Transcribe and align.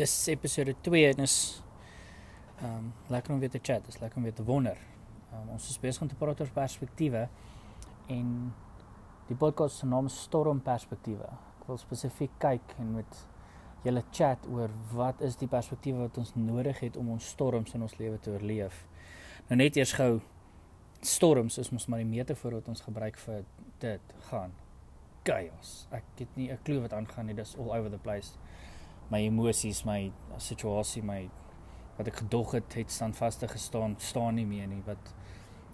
dis 0.00 0.12
episode 0.32 0.74
2 0.80 1.08
en 1.12 1.26
is 1.26 1.36
ehm 2.60 2.76
um, 2.76 2.92
lekker 3.08 3.32
om 3.34 3.40
weer 3.40 3.50
te 3.50 3.60
chat, 3.62 3.84
dis 3.84 3.98
lekker 4.00 4.16
om 4.16 4.22
weer 4.22 4.34
te 4.36 4.44
wonder. 4.44 4.78
Um, 5.32 5.48
ons 5.56 5.68
is 5.68 5.78
besig 5.80 6.02
om 6.02 6.08
te 6.08 6.16
praat 6.16 6.40
oor 6.40 6.50
perspektiewe 6.52 7.26
en 8.12 8.28
die 9.28 9.36
podcast 9.36 9.80
se 9.80 9.88
naam 9.88 10.08
Storm 10.12 10.60
Perspektiewe. 10.64 11.28
Ek 11.60 11.68
wil 11.68 11.80
spesifiek 11.80 12.32
kyk 12.42 12.74
en 12.82 12.94
met 12.98 13.20
julle 13.84 14.02
chat 14.12 14.44
oor 14.52 14.72
wat 14.92 15.20
is 15.24 15.36
die 15.40 15.48
perspektiewe 15.48 16.06
wat 16.08 16.20
ons 16.20 16.34
nodig 16.36 16.80
het 16.84 16.96
om 17.00 17.12
ons 17.16 17.28
storms 17.36 17.76
in 17.76 17.84
ons 17.84 17.96
lewe 18.00 18.20
te 18.20 18.32
oorleef. 18.32 18.84
Nou 19.48 19.60
net 19.60 19.76
eers 19.80 19.94
gou 19.96 20.12
storms 21.00 21.56
is 21.60 21.72
mos 21.72 21.88
maar 21.88 22.04
die 22.04 22.08
metafoor 22.08 22.58
wat 22.60 22.68
ons 22.72 22.84
gebruik 22.84 23.20
vir 23.24 23.44
dit 23.84 24.16
gaan 24.28 24.52
chaos. 25.24 25.86
Ek 25.92 26.04
het 26.18 26.36
nie 26.36 26.50
'n 26.52 26.58
klou 26.64 26.80
wat 26.80 26.92
aangaan 26.92 27.26
nie. 27.26 27.34
Dis 27.34 27.56
all 27.56 27.72
over 27.72 27.90
the 27.90 27.98
place 27.98 28.36
my 29.10 29.20
emosies, 29.26 29.84
my 29.84 30.12
situasie, 30.38 31.02
my 31.02 31.24
wat 31.98 32.08
ek 32.08 32.22
gedog 32.22 32.54
het 32.56 32.74
het 32.78 32.92
standvastig 32.92 33.50
gestaan, 33.52 33.96
staan 34.00 34.38
nie 34.38 34.46
meer 34.48 34.68
nie. 34.70 34.80
Wat 34.86 35.14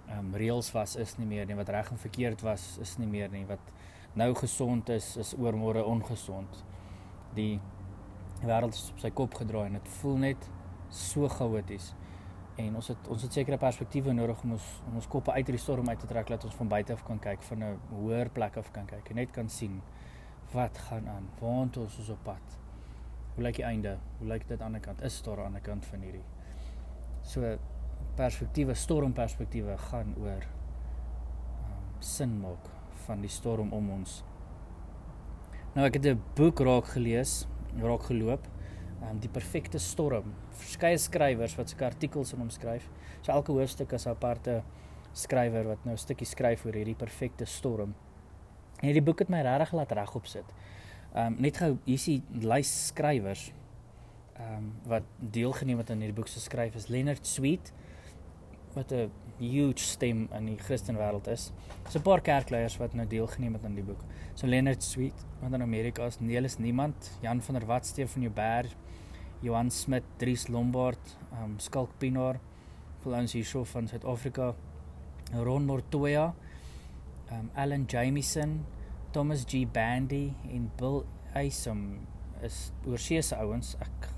ehm 0.07 0.19
um, 0.19 0.35
reëls 0.39 0.71
was 0.75 0.97
is 0.97 1.17
nie 1.19 1.27
meer 1.27 1.47
nie. 1.47 1.57
Wat 1.59 1.69
reg 1.69 1.91
en 1.91 1.99
verkeerd 1.99 2.43
was 2.47 2.77
is 2.83 2.97
nie 2.99 3.09
meer 3.11 3.31
nie. 3.31 3.45
Wat 3.47 3.73
nou 4.15 4.33
gesond 4.35 4.89
is, 4.89 5.17
is 5.17 5.35
oormôre 5.37 5.85
ongesond. 5.85 6.65
Die 7.35 7.61
wêreld 8.43 8.75
is 8.75 8.91
op 8.91 9.01
sy 9.03 9.11
kop 9.11 9.35
gedraai 9.35 9.67
en 9.67 9.79
dit 9.79 9.89
voel 10.01 10.19
net 10.25 10.51
so 10.91 11.29
chaoties. 11.29 11.93
En 12.57 12.79
ons 12.81 12.89
het 12.89 13.09
ons 13.13 13.23
het 13.23 13.33
sekere 13.39 13.59
perspektiewe 13.61 14.15
nodig 14.17 14.43
om 14.43 14.57
ons 14.57 14.69
om 14.89 14.99
ons 14.99 15.09
koppe 15.13 15.35
uit 15.35 15.45
hierdie 15.45 15.63
storm 15.63 15.89
uit 15.89 16.01
te 16.01 16.11
trek 16.11 16.31
dat 16.33 16.45
ons 16.49 16.59
van 16.59 16.71
buite 16.75 16.95
af 16.97 17.03
kan 17.07 17.19
kyk 17.19 17.43
van 17.43 17.65
'n 17.65 17.79
hoër 17.91 18.31
plek 18.31 18.57
af 18.57 18.71
kan 18.73 18.87
kyk 18.87 19.11
en 19.11 19.17
net 19.17 19.31
kan 19.31 19.49
sien 19.49 19.83
wat 20.53 20.79
gaan 20.79 21.09
aan. 21.09 21.29
Waar 21.41 21.51
ons 21.51 21.99
is 21.99 22.09
op 22.09 22.23
pad. 22.25 22.66
Hoe 23.37 23.45
lyk 23.45 23.59
die 23.59 23.67
einde? 23.69 23.99
Hoe 24.19 24.27
lyk 24.31 24.47
dit 24.49 24.53
aan 24.57 24.57
die 24.57 24.65
ander 24.65 24.81
kant? 24.81 25.03
Is 25.05 25.19
daar 25.23 25.33
aan 25.33 25.37
die 25.37 25.47
ander 25.47 25.61
kant 25.61 25.87
van 25.87 26.05
hierdie? 26.07 26.23
So 27.21 27.51
perspektiewe, 28.17 28.75
stormperspektiewe 28.75 29.75
gaan 29.91 30.15
oor 30.17 30.47
um, 30.47 31.83
sin 32.01 32.39
maak 32.41 32.71
van 33.05 33.21
die 33.21 33.31
storm 33.31 33.75
om 33.77 33.91
ons. 33.99 34.23
Nou 35.75 35.85
ek 35.85 35.99
het 35.99 36.07
'n 36.15 36.23
boek 36.35 36.61
raak 36.65 36.89
gelees, 36.97 37.47
raak 37.77 38.09
geloop, 38.09 38.49
um, 39.03 39.19
die 39.21 39.29
perfekte 39.29 39.79
storm. 39.79 40.33
Verskeie 40.57 40.97
skrywers 40.97 41.57
wat 41.57 41.69
sulke 41.69 41.85
artikels 41.85 42.33
in 42.33 42.39
hom 42.39 42.51
skryf. 42.51 42.89
So 43.21 43.33
elke 43.33 43.53
hoofstuk 43.53 43.93
is 43.93 44.07
'n 44.07 44.17
aparte 44.17 44.63
skrywer 45.13 45.65
wat 45.65 45.85
nou 45.85 45.93
'n 45.93 45.99
stukkie 45.99 46.27
skryf 46.27 46.65
oor 46.65 46.73
hierdie 46.73 46.97
perfekte 46.97 47.45
storm. 47.45 47.95
En 48.81 48.87
hierdie 48.89 49.05
boek 49.05 49.19
het 49.19 49.29
my 49.29 49.43
regtig 49.43 49.73
laat 49.73 49.93
regop 49.93 50.27
sit. 50.27 50.45
Ehm 51.17 51.33
um, 51.33 51.37
net 51.41 51.57
gou 51.57 51.79
hier 51.87 51.97
is 51.97 52.05
die 52.05 52.45
lys 52.45 52.71
skrywers 52.91 53.47
ehm 54.37 54.57
um, 54.57 54.65
wat 54.91 55.07
deelgeneem 55.33 55.79
het 55.81 55.91
aan 55.91 56.03
hierdie 56.05 56.17
boek 56.19 56.29
se 56.29 56.43
skryf 56.45 56.75
is 56.77 56.91
Leonard 56.93 57.25
Sweet 57.27 57.73
wat 58.75 58.93
'n 58.93 59.09
huge 59.39 59.81
stem 59.81 60.29
in 60.37 60.47
die 60.47 60.59
Christen 60.59 60.97
wêreld 60.97 61.27
is. 61.33 61.53
So 61.89 61.99
'n 61.99 62.03
paar 62.03 62.21
kerkleiers 62.21 62.77
wat 62.77 62.95
nou 62.95 63.07
deelgeneem 63.09 63.55
het 63.57 63.65
aan 63.65 63.75
die 63.75 63.85
boek. 63.85 64.05
So 64.35 64.47
Leonard 64.47 64.83
Sweet 64.83 65.25
wat 65.41 65.53
in 65.53 65.63
Amerika 65.63 66.07
is, 66.07 66.21
Nelis 66.21 66.59
Niemand, 66.59 67.19
Jan 67.23 67.41
van 67.43 67.55
der 67.55 67.67
Walt, 67.67 67.87
Stefan 67.87 68.23
Joubert, 68.23 68.77
Johan 69.41 69.71
Smit, 69.71 70.05
Dries 70.17 70.49
Lombard, 70.49 71.17
ehm 71.33 71.45
um, 71.45 71.59
Skalk 71.59 71.99
Pinaar, 71.99 72.41
Flans 73.01 73.33
hierso 73.33 73.65
van 73.65 73.89
Suid-Afrika, 73.89 74.55
Ron 75.33 75.65
Mortoya, 75.65 76.35
ehm 77.31 77.39
um, 77.39 77.51
Alan 77.55 77.85
Jamieson, 77.87 78.67
Thomas 79.17 79.47
G 79.49 79.65
Bandy 79.65 80.35
en 80.53 80.71
Bill 80.77 81.07
Aysom 81.33 82.07
is 82.45 82.73
oorsee 82.85 83.23
se 83.25 83.37
ouens. 83.41 83.71
Ek 83.81 84.11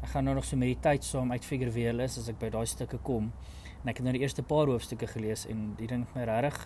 ek 0.00 0.08
gaan 0.14 0.24
nou 0.24 0.32
nog 0.38 0.46
so 0.48 0.56
met 0.56 0.70
die 0.70 0.78
tyd 0.80 1.04
saam 1.04 1.34
uitfigure 1.36 1.68
wie 1.74 1.84
hulle 1.84 2.06
is 2.08 2.16
as 2.16 2.30
ek 2.32 2.38
by 2.40 2.48
daai 2.54 2.64
stukke 2.70 2.96
kom. 3.04 3.26
En 3.82 3.90
ek 3.92 4.00
het 4.00 4.06
nou 4.06 4.14
die 4.16 4.22
eerste 4.24 4.40
paar 4.40 4.72
hoofstukke 4.72 5.10
gelees 5.10 5.44
en 5.52 5.74
die 5.76 5.90
ding 5.90 6.06
het 6.06 6.16
my 6.16 6.24
regtig 6.30 6.64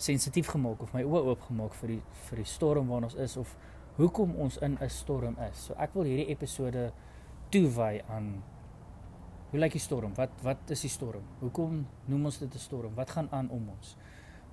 sensitief 0.00 0.48
gemaak 0.54 0.80
of 0.80 0.96
my 0.96 1.04
oë 1.04 1.22
oopgemaak 1.34 1.76
vir 1.82 1.92
die 1.92 2.00
vir 2.30 2.40
die 2.40 2.48
storm 2.54 2.88
waarin 2.88 3.10
ons 3.10 3.18
is 3.26 3.36
of 3.42 3.52
hoekom 3.98 4.32
ons 4.40 4.56
in 4.64 4.78
'n 4.80 4.88
storm 4.88 5.36
is. 5.50 5.66
So 5.68 5.76
ek 5.76 5.92
wil 5.92 6.08
hierdie 6.08 6.30
episode 6.32 6.90
toewy 7.50 8.00
aan 8.08 8.40
hoe 9.50 9.60
lyk 9.60 9.76
die 9.76 9.86
storm? 9.90 10.16
Wat 10.16 10.32
wat 10.42 10.70
is 10.70 10.88
die 10.88 10.94
storm? 10.96 11.28
Hoekom 11.44 11.84
noem 12.08 12.24
ons 12.24 12.38
dit 12.38 12.54
'n 12.54 12.58
storm? 12.58 12.94
Wat 12.94 13.10
gaan 13.10 13.28
aan 13.30 13.50
om 13.50 13.68
ons? 13.76 13.94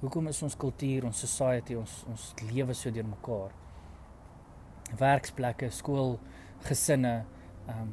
Hoekom 0.02 0.32
is 0.32 0.40
ons 0.42 0.56
kultuur, 0.58 1.06
ons 1.06 1.20
society, 1.22 1.76
ons 1.78 2.00
ons 2.10 2.22
lewe 2.50 2.74
so 2.74 2.90
deurmekaar? 2.94 3.52
Werksplekke, 4.98 5.70
skool, 5.70 6.16
gesinne, 6.66 7.20
ehm 7.68 7.84
um, 7.84 7.92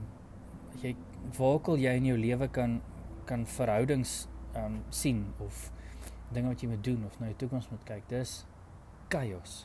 jy 0.78 0.94
waar 1.36 1.58
kan 1.66 1.80
jy 1.82 1.92
in 1.98 2.06
jou 2.08 2.16
lewe 2.16 2.48
kan 2.54 2.78
kan 3.28 3.44
verhoudings 3.58 4.22
ehm 4.54 4.64
um, 4.64 4.80
sien 4.94 5.20
of 5.44 5.66
dinge 6.32 6.48
wat 6.48 6.64
jy 6.64 6.70
moet 6.72 6.84
doen 6.84 7.04
of 7.04 7.20
na 7.20 7.28
jou 7.28 7.36
toekoms 7.44 7.68
moet 7.74 7.84
kyk. 7.92 8.08
Dis 8.08 8.34
chaos. 9.12 9.60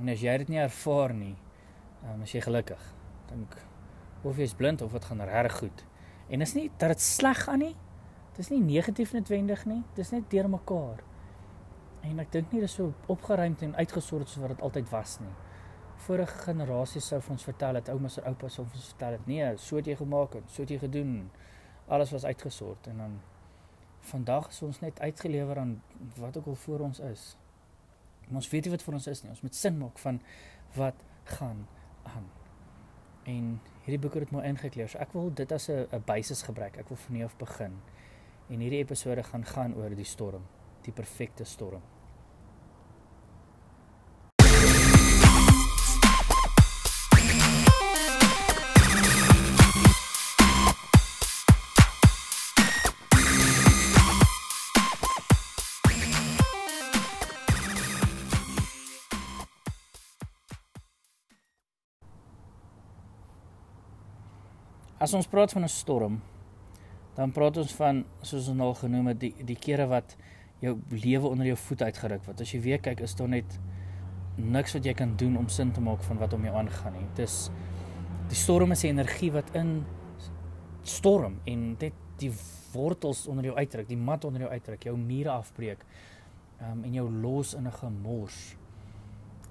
En 0.00 0.08
as 0.08 0.24
jy 0.24 0.38
dit 0.40 0.54
nie 0.54 0.64
ervaar 0.64 1.12
nie, 1.12 1.34
ehm 2.00 2.14
um, 2.14 2.24
as 2.24 2.32
jy 2.32 2.40
gelukkig, 2.48 2.90
dink 3.28 3.60
of 4.24 4.40
jy's 4.40 4.56
blind 4.56 4.80
of 4.80 4.96
wat 4.96 5.04
gaan 5.10 5.20
reg 5.28 5.52
goed. 5.60 5.84
En 6.32 6.40
is 6.40 6.56
nie 6.56 6.70
dat 6.78 6.96
dit 6.96 7.04
sleg 7.04 7.44
gaan 7.44 7.60
nie. 7.60 7.74
Dis 8.34 8.50
nie 8.50 8.60
negatief 8.60 9.12
netwendig 9.14 9.64
nie, 9.70 9.82
dis 9.94 10.10
net 10.10 10.26
deurmekaar. 10.30 11.02
En 12.04 12.18
ek 12.20 12.32
dink 12.34 12.52
nie 12.52 12.62
dis 12.64 12.74
so 12.74 12.92
opgeruimd 13.12 13.62
en 13.62 13.76
uitgesort 13.78 14.28
soos 14.28 14.42
wat 14.42 14.56
dit 14.56 14.64
altyd 14.66 14.90
was 14.90 15.18
nie. 15.22 15.30
Vorige 16.04 16.42
generasies 16.42 17.06
sou 17.08 17.20
vir 17.22 17.36
ons 17.36 17.46
vertel 17.46 17.78
het, 17.78 17.88
oumas 17.88 18.18
en 18.18 18.26
oupas 18.32 18.58
sou 18.58 18.64
vir 18.66 18.80
ons 18.80 18.90
vertel 18.92 19.16
het, 19.16 19.28
nee, 19.30 19.46
so 19.62 19.78
het 19.78 19.88
jy 19.88 19.96
gemaak 20.00 20.34
en 20.40 20.50
so 20.50 20.66
het 20.66 20.74
jy 20.74 20.80
gedoen. 20.82 21.14
Alles 21.94 22.12
was 22.12 22.26
uitgesort 22.26 22.90
en 22.90 23.00
dan 23.04 23.16
vandag 24.10 24.50
is 24.50 24.60
ons 24.66 24.80
net 24.82 25.00
uitgelewer 25.00 25.58
aan 25.58 25.78
wat 26.18 26.36
ook 26.36 26.52
al 26.52 26.60
voor 26.66 26.84
ons 26.90 27.00
is. 27.00 27.24
En 28.28 28.40
ons 28.40 28.48
weet 28.50 28.66
nie 28.66 28.72
wat 28.74 28.84
vir 28.84 28.96
ons 28.98 29.06
is 29.12 29.22
nie. 29.22 29.30
Ons 29.32 29.42
moet 29.44 29.56
sin 29.56 29.78
maak 29.78 29.98
van 30.02 30.20
wat 30.76 31.04
gaan 31.36 31.66
aan. 32.02 32.26
En 33.30 33.50
hierdie 33.84 34.00
boek 34.00 34.18
het 34.20 34.32
mooi 34.32 34.44
ingekleer. 34.48 34.88
So 34.88 35.00
ek 35.00 35.12
wil 35.16 35.30
dit 35.32 35.52
as 35.52 35.68
'n 35.70 36.02
basis 36.04 36.42
gebruik. 36.42 36.76
Ek 36.76 36.88
wil 36.88 36.96
van 36.96 37.14
hier 37.14 37.24
af 37.24 37.36
begin. 37.36 37.80
En 38.48 38.60
hierdie 38.60 38.82
episode 38.84 39.22
gaan 39.24 39.44
gaan 39.44 39.74
oor 39.74 39.94
die 39.96 40.04
storm, 40.04 40.44
die 40.84 40.92
perfekte 40.92 41.44
storm. 41.48 41.82
As 65.00 65.12
ons 65.12 65.26
praat 65.28 65.52
van 65.52 65.64
'n 65.64 65.68
storm, 65.68 66.22
dan 67.14 67.32
praat 67.32 67.56
ons 67.56 67.74
van 67.78 68.04
soos 68.22 68.48
ons 68.48 68.60
al 68.60 68.74
genoem 68.74 69.12
het 69.12 69.20
die 69.20 69.34
die 69.44 69.58
kere 69.58 69.86
wat 69.86 70.16
jou 70.60 70.78
lewe 70.90 71.28
onder 71.28 71.46
jou 71.46 71.56
voet 71.56 71.82
uitgeruk 71.82 72.24
word. 72.26 72.40
As 72.40 72.52
jy 72.54 72.60
weer 72.60 72.80
kyk, 72.82 73.00
is 73.00 73.14
daar 73.14 73.28
net 73.28 73.58
niks 74.36 74.74
wat 74.74 74.84
jy 74.84 74.94
kan 74.94 75.16
doen 75.16 75.36
om 75.36 75.48
sin 75.48 75.72
te 75.72 75.80
maak 75.80 76.02
van 76.02 76.18
wat 76.18 76.32
om 76.32 76.44
jou 76.44 76.54
aangaan 76.56 76.92
nie. 76.92 77.06
Dit 77.14 77.28
is 77.28 77.50
die 78.28 78.38
storm 78.38 78.72
is 78.72 78.84
'n 78.84 78.96
energie 78.96 79.30
wat 79.32 79.54
in 79.54 79.84
storm 80.82 81.40
en 81.44 81.76
dit 81.78 81.92
die 82.18 82.32
wortels 82.72 83.26
onder 83.26 83.44
jou 83.44 83.56
uitdruk, 83.56 83.88
die 83.88 83.96
mat 83.96 84.24
onder 84.24 84.40
jou 84.40 84.50
uitdruk, 84.50 84.82
jou 84.82 84.96
mure 84.96 85.30
afbreek. 85.30 85.84
Um, 86.62 86.84
en 86.84 86.92
jou 86.92 87.10
los 87.10 87.54
in 87.54 87.66
'n 87.66 87.72
gemors. 87.72 88.56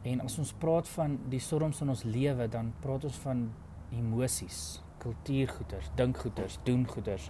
En 0.02 0.22
as 0.22 0.38
ons 0.38 0.54
praat 0.54 0.88
van 0.88 1.20
die 1.30 1.40
storms 1.40 1.82
in 1.82 1.90
ons 1.90 2.04
lewe, 2.04 2.48
dan 2.48 2.74
praat 2.80 3.04
ons 3.04 3.16
van 3.16 3.52
emosies, 3.92 4.82
kultuurgoeders, 5.04 5.92
dinkgoeders, 6.00 6.58
doengoeders. 6.68 7.30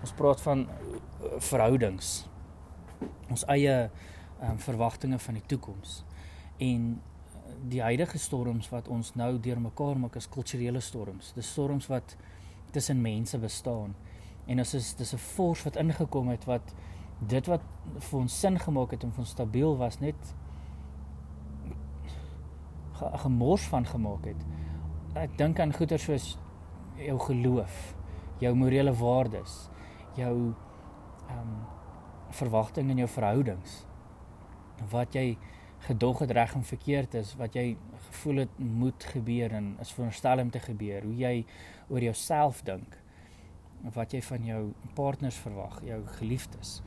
Ons 0.00 0.14
praat 0.16 0.40
van 0.40 0.64
uh, 0.66 0.98
verhoudings. 1.50 2.10
Ons 3.30 3.44
eie 3.52 3.76
um, 3.86 4.58
verwagtinge 4.58 5.18
van 5.20 5.38
die 5.38 5.46
toekoms. 5.52 6.00
En 6.58 6.90
uh, 6.96 7.54
die 7.70 7.82
huidige 7.84 8.18
storms 8.18 8.70
wat 8.72 8.88
ons 8.88 9.14
nou 9.20 9.34
deurmekaar 9.40 9.98
maak 10.00 10.16
is 10.20 10.28
kulturele 10.28 10.80
storms. 10.80 11.34
Dis 11.36 11.52
storms 11.52 11.90
wat 11.92 12.16
tussen 12.72 13.00
mense 13.00 13.38
bestaan. 13.38 13.94
En 14.46 14.58
as 14.58 14.74
is 14.74 14.94
dis 14.96 15.14
'n 15.14 15.18
force 15.18 15.64
wat 15.64 15.76
ingekom 15.76 16.28
het 16.28 16.44
wat 16.44 16.74
dit 17.28 17.46
wat 17.46 17.60
vir 17.98 18.20
ons 18.20 18.40
sin 18.40 18.58
gemaak 18.58 18.90
het 18.90 19.02
en 19.04 19.12
vir 19.12 19.20
ons 19.20 19.30
stabiel 19.30 19.76
was 19.76 20.00
net 20.00 20.34
gemors 23.00 23.62
van 23.68 23.86
gemaak 23.86 24.24
het. 24.24 24.46
Ek 25.14 25.38
dink 25.38 25.60
aan 25.60 25.72
goeie 25.72 25.98
soos 25.98 26.36
jou 27.06 27.18
geloof, 27.26 27.94
jou 28.40 28.54
morele 28.56 28.94
waardes, 28.96 29.68
jou 30.16 30.34
ehm 31.28 31.38
um, 31.38 31.60
verwagtinge 32.30 32.94
in 32.94 33.00
jou 33.02 33.08
verhoudings 33.10 33.80
wat 34.92 35.16
jy 35.18 35.34
gedog 35.88 36.20
het 36.24 36.30
reg 36.36 36.54
en 36.54 36.64
verkeerd 36.64 37.14
is, 37.20 37.34
wat 37.40 37.56
jy 37.56 37.76
gevoel 38.08 38.42
het 38.44 38.58
moet 38.58 39.04
gebeur 39.12 39.52
en 39.56 39.72
is 39.80 39.92
veronderstel 39.92 40.42
om 40.44 40.50
te 40.52 40.60
gebeur, 40.60 41.04
hoe 41.04 41.16
jy 41.16 41.34
oor 41.88 42.04
jouself 42.04 42.62
dink, 42.64 42.96
wat 43.94 44.12
jy 44.12 44.20
van 44.22 44.44
jou 44.44 44.62
partners 44.94 45.38
verwag, 45.40 45.78
jou 45.84 46.00
geliefdes, 46.18 46.80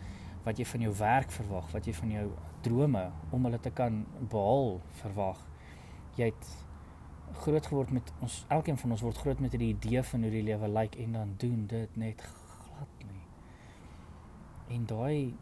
wat 0.45 0.59
jy 0.59 0.67
van 0.69 0.85
jou 0.85 0.93
werk 0.99 1.31
verwag, 1.33 1.71
wat 1.73 1.87
jy 1.89 1.95
van 1.97 2.11
jou 2.11 2.27
drome 2.65 3.03
om 3.33 3.47
hulle 3.47 3.59
te 3.59 3.71
kan 3.73 4.03
behaal 4.29 4.77
verwag. 5.01 5.39
Jy 6.19 6.29
het 6.29 6.51
groot 7.33 7.65
geword 7.65 7.91
met 7.91 8.11
ons 8.21 8.43
elkeen 8.47 8.77
van 8.77 8.91
ons 8.95 9.01
word 9.01 9.17
groot 9.17 9.39
met 9.39 9.51
hierdie 9.51 9.73
idee 9.73 10.03
van 10.03 10.25
hoe 10.25 10.31
die 10.31 10.43
lewe 10.43 10.67
lyk 10.67 10.95
like, 10.95 11.03
en 11.03 11.17
dan 11.17 11.33
doen 11.37 11.65
dit 11.67 11.95
net 11.95 12.21
glad 12.21 13.05
nie. 13.09 13.23
En 14.75 14.85
daai 14.85 15.33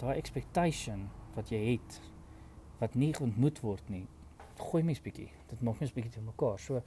daai 0.00 0.16
expectation 0.16 1.08
wat 1.34 1.50
jy 1.52 1.60
het 1.72 2.00
wat 2.80 2.94
nie 2.96 3.12
ontmoet 3.20 3.60
word 3.60 3.88
nie. 3.92 4.06
Gooi 4.56 4.82
mens 4.84 5.02
bietjie. 5.04 5.28
Dit 5.50 5.60
maak 5.60 5.80
mens 5.80 5.92
bietjie 5.92 6.14
te 6.14 6.24
mekaar. 6.24 6.56
So 6.60 6.80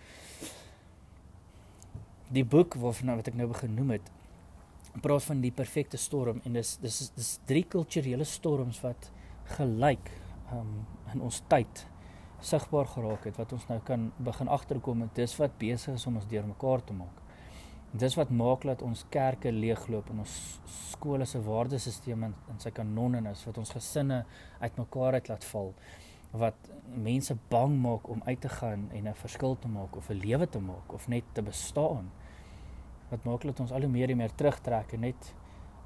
die 2.34 2.46
boek 2.46 2.74
waarvan 2.82 3.16
wat 3.20 3.30
ek 3.30 3.38
nou 3.38 3.48
begin 3.52 3.76
noem 3.78 3.98
het 3.98 4.10
praat 5.02 5.24
van 5.24 5.42
die 5.42 5.52
perfekte 5.52 5.98
storm 5.98 6.42
en 6.46 6.58
dis 6.58 6.76
dis 6.82 7.00
dis 7.16 7.32
drie 7.50 7.64
kulturele 7.66 8.26
storms 8.30 8.82
wat 8.84 9.10
gelyk 9.58 10.12
um, 10.54 10.84
in 11.14 11.22
ons 11.22 11.42
tyd 11.50 11.86
sigbaar 12.46 12.88
geraak 12.92 13.26
het 13.26 13.38
wat 13.38 13.54
ons 13.54 13.68
nou 13.70 13.80
kan 13.88 14.12
begin 14.18 14.48
agterkom 14.48 15.02
en 15.02 15.12
dis 15.14 15.36
wat 15.40 15.58
besig 15.58 15.96
is 15.96 16.08
om 16.08 16.16
ons 16.20 16.28
deurmekaar 16.28 16.84
te 16.84 16.94
maak. 16.94 17.22
Dis 17.94 18.16
wat 18.18 18.30
maak 18.30 18.66
dat 18.66 18.82
ons 18.82 19.06
kerke 19.14 19.52
leegloop 19.52 20.10
en 20.10 20.24
ons 20.24 20.38
skole 20.92 21.26
se 21.30 21.42
waardesisteem 21.42 22.24
in, 22.24 22.34
in 22.50 22.60
sy 22.60 22.72
kanonne 22.72 23.22
is 23.32 23.46
wat 23.46 23.58
ons 23.62 23.76
gesinne 23.76 24.24
uitmekaar 24.62 25.20
uit 25.20 25.30
laat 25.30 25.46
val 25.52 25.74
wat 26.34 26.70
mense 26.98 27.36
bang 27.50 27.76
maak 27.82 28.08
om 28.10 28.22
uit 28.26 28.42
te 28.42 28.50
gaan 28.50 28.90
en 28.92 29.08
'n 29.08 29.14
verskil 29.14 29.56
te 29.60 29.68
maak 29.68 29.96
of 29.96 30.10
'n 30.10 30.14
lewe 30.18 30.50
te 30.50 30.60
maak 30.60 30.94
of 30.94 31.08
net 31.08 31.24
te 31.34 31.42
bestaan. 31.42 32.12
Wat 33.10 33.24
maak 33.24 33.42
dat 33.42 33.60
ons 33.60 33.72
al 33.72 33.82
hoe 33.82 33.90
meer 33.90 34.10
en 34.10 34.18
meer 34.18 34.36
terugtrek 34.36 34.94
en 34.94 35.00
net 35.00 35.34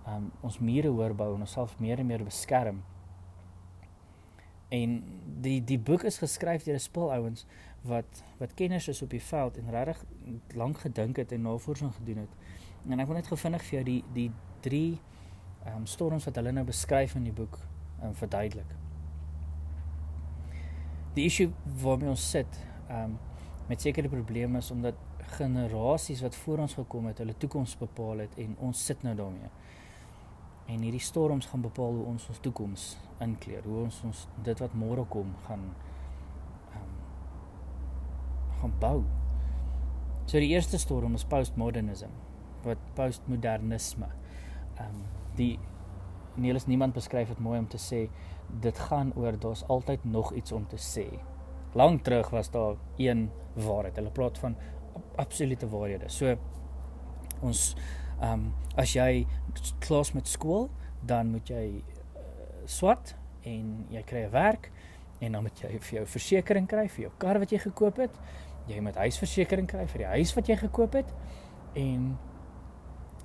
um, 0.08 0.32
ons 0.42 0.60
mure 0.60 0.88
hoor 0.88 1.14
bou 1.14 1.34
en 1.36 1.40
onsself 1.40 1.80
meer 1.80 2.00
en 2.00 2.06
meer 2.06 2.24
beskerm. 2.24 2.84
En 4.70 5.04
die 5.42 5.64
die 5.64 5.80
boek 5.80 6.04
is 6.04 6.18
geskryf 6.18 6.64
deur 6.64 6.76
'n 6.76 6.80
spul 6.80 7.12
ouens 7.12 7.46
wat 7.82 8.24
wat 8.38 8.54
kenners 8.54 8.88
is 8.88 9.02
op 9.02 9.10
die 9.10 9.22
veld 9.22 9.58
en 9.58 9.70
regtig 9.70 10.06
lank 10.56 10.78
gedink 10.78 11.16
het 11.16 11.32
en 11.32 11.42
navorsing 11.42 11.94
gedoen 11.94 12.18
het. 12.18 12.34
En 12.90 13.00
ek 13.00 13.08
wil 13.08 13.16
net 13.16 13.28
gevindig 13.28 13.64
vir 13.64 13.80
jou 13.80 13.84
die 13.84 14.04
die 14.14 14.32
drie 14.60 15.00
ehm 15.66 15.76
um, 15.76 15.86
storms 15.86 16.26
wat 16.26 16.36
hulle 16.36 16.52
nou 16.52 16.66
beskryf 16.66 17.16
in 17.16 17.24
die 17.24 17.34
boek 17.34 17.60
um, 18.04 18.14
verduidelik. 18.16 18.76
Die 21.14 21.26
issue 21.26 21.52
waarmee 21.82 22.10
ons 22.10 22.30
sit 22.30 22.60
ehm 22.88 23.04
um, 23.04 23.18
met 23.68 23.82
sekere 23.82 24.10
probleme 24.10 24.58
is 24.58 24.72
omdat 24.72 24.96
generasies 25.38 26.22
wat 26.22 26.36
voor 26.36 26.58
ons 26.58 26.74
gekom 26.74 27.06
het, 27.06 27.18
hulle 27.18 27.38
toekoms 27.38 27.78
bepaal 27.78 28.24
het 28.24 28.38
en 28.38 28.56
ons 28.64 28.86
sit 28.86 29.04
nou 29.04 29.16
daarmee. 29.16 29.50
En 30.68 30.82
hierdie 30.84 31.04
storms 31.04 31.48
gaan 31.48 31.64
bepaal 31.64 31.94
hoe 32.00 32.06
ons 32.06 32.28
ons 32.30 32.40
toekoms 32.44 32.88
inkleer, 33.24 33.64
hoe 33.64 33.84
ons 33.86 34.02
ons 34.08 34.26
dit 34.44 34.64
wat 34.64 34.74
môre 34.76 35.06
kom 35.12 35.32
gaan 35.48 35.64
um, 36.76 36.92
gaan 38.60 38.76
bou. 38.82 38.98
So 40.28 40.42
die 40.44 40.52
eerste 40.52 40.80
storm 40.82 41.16
is 41.16 41.24
postmodernism, 41.26 42.12
wat 42.68 42.84
postmodernisme. 43.00 44.12
Ehm 44.76 44.92
um, 44.92 45.04
die 45.38 45.56
Niels 46.38 46.68
niemand 46.70 46.94
beskryf 46.94 47.32
dit 47.32 47.40
mooi 47.42 47.58
om 47.60 47.68
te 47.68 47.80
sê 47.82 48.04
dit 48.62 48.80
gaan 48.90 49.10
oor 49.18 49.38
daar's 49.42 49.64
altyd 49.74 50.04
nog 50.06 50.34
iets 50.38 50.52
om 50.52 50.68
te 50.70 50.78
sê. 50.78 51.08
Lank 51.74 52.04
terug 52.06 52.30
was 52.30 52.52
daar 52.52 52.76
een 52.98 53.30
waarheid. 53.54 53.96
Hulle 53.96 54.14
praat 54.14 54.38
van 54.38 54.56
absolute 55.16 55.70
waarhede. 55.70 56.10
So 56.10 56.36
ons 57.42 57.76
ehm 58.20 58.34
um, 58.34 58.54
as 58.78 58.94
jy 58.94 59.26
klas 59.80 60.14
met 60.14 60.28
skool, 60.28 60.70
dan 61.06 61.32
moet 61.32 61.50
jy 61.50 61.82
uh, 61.82 62.22
swat 62.66 63.16
en 63.44 63.86
jy 63.90 64.04
kry 64.04 64.26
'n 64.26 64.32
werk 64.32 64.72
en 65.20 65.32
dan 65.32 65.44
moet 65.44 65.60
jy 65.62 65.80
vir 65.80 66.00
jou 66.00 66.06
versekerings 66.06 66.70
kry 66.70 66.88
vir 66.88 67.02
jou 67.02 67.12
kar 67.18 67.40
wat 67.40 67.52
jy 67.52 67.60
gekoop 67.60 67.98
het. 67.98 68.20
Jy 68.68 68.80
moet 68.82 68.96
huisversekering 68.96 69.68
kry 69.68 69.86
vir 69.88 69.98
die 69.98 70.12
huis 70.18 70.34
wat 70.36 70.50
jy 70.50 70.56
gekoop 70.56 70.94
het 70.94 71.14
en 71.74 72.18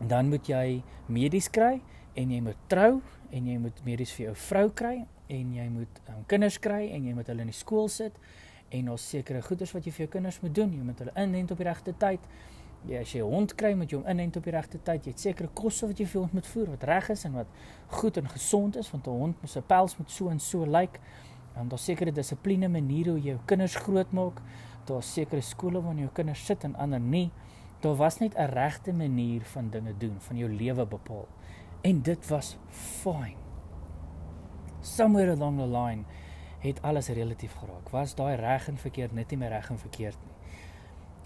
dan 0.00 0.28
moet 0.28 0.48
jy 0.48 0.82
medies 1.08 1.48
kry 1.50 1.80
en 2.14 2.30
jy 2.30 2.40
moet 2.40 2.58
trou 2.68 3.00
en 3.30 3.46
jy 3.46 3.58
moet 3.58 3.84
medies 3.84 4.12
vir 4.12 4.26
jou 4.26 4.34
vrou 4.34 4.70
kry 4.70 5.04
en 5.32 5.52
jy 5.54 5.68
moet 5.72 6.00
um, 6.08 6.24
kinders 6.26 6.58
kry 6.58 6.88
en 6.92 7.04
jy 7.06 7.14
moet 7.14 7.28
hulle 7.32 7.46
in 7.46 7.52
die 7.52 7.56
skool 7.56 7.88
sit 7.88 8.16
en 8.72 8.88
daar's 8.88 9.04
sekere 9.08 9.42
goeders 9.44 9.72
wat 9.74 9.86
jy 9.86 9.92
vir 9.92 10.06
jou 10.06 10.12
kinders 10.16 10.40
moet 10.40 10.54
doen. 10.56 10.72
Jy 10.72 10.84
moet 10.86 11.00
hulle 11.02 11.12
inent 11.20 11.50
op 11.52 11.60
die 11.60 11.68
regte 11.68 11.92
tyd. 12.00 12.28
Ja, 12.84 13.00
as 13.00 13.12
jy 13.12 13.20
'n 13.20 13.30
hond 13.30 13.54
kry, 13.54 13.74
moet 13.74 13.90
jy 13.90 13.96
hom 13.98 14.08
inent 14.08 14.36
op 14.36 14.44
die 14.44 14.52
regte 14.52 14.82
tyd. 14.82 15.04
Jy 15.04 15.10
het 15.10 15.20
sekere 15.20 15.48
kosse 15.48 15.86
wat 15.86 15.98
jy 15.98 16.06
vir 16.06 16.20
hom 16.20 16.30
moet 16.32 16.46
voer 16.46 16.66
wat 16.66 16.82
reg 16.82 17.10
is 17.10 17.24
en 17.24 17.32
wat 17.32 17.46
goed 17.86 18.16
en 18.16 18.28
gesond 18.28 18.76
is 18.76 18.90
want 18.90 19.06
'n 19.06 19.10
hond 19.10 19.36
sy 19.44 19.60
pels 19.60 19.96
moet 19.98 20.10
so 20.10 20.28
en 20.28 20.40
so 20.40 20.64
lyk. 20.64 20.70
Like. 20.72 20.98
En 21.54 21.68
daar's 21.68 21.84
sekere 21.84 22.12
dissipline 22.12 22.68
maniere 22.68 23.10
hoe 23.10 23.20
jy 23.20 23.34
jou 23.34 23.40
kinders 23.46 23.76
grootmaak. 23.76 24.40
Daar's 24.88 25.12
sekere 25.12 25.40
skole 25.40 25.82
waar 25.82 25.94
jy 25.94 26.06
jou 26.06 26.12
kinders 26.16 26.44
sit 26.46 26.64
en 26.64 26.74
ander 26.76 27.00
nie. 27.00 27.30
Daar 27.80 27.96
was 27.96 28.18
net 28.20 28.34
'n 28.36 28.50
regte 28.50 28.92
manier 28.92 29.42
van 29.42 29.70
dinge 29.70 29.94
doen, 29.98 30.16
van 30.18 30.36
jou 30.36 30.50
lewe 30.50 30.86
bepaal. 30.86 31.28
En 31.82 32.02
dit 32.02 32.28
was 32.28 32.56
fine. 32.70 33.36
Somewhere 34.80 35.30
along 35.30 35.58
the 35.58 35.66
line 35.66 36.04
het 36.58 36.82
alles 36.82 37.08
relatief 37.08 37.52
geraak. 37.52 37.88
Was 37.88 38.14
daai 38.14 38.36
reg 38.36 38.68
en 38.68 38.76
verkeerd 38.76 39.12
net 39.12 39.30
nie 39.30 39.38
meer 39.38 39.48
reg 39.48 39.70
en 39.70 39.78
verkeerd 39.78 40.16
nie. 40.24 40.34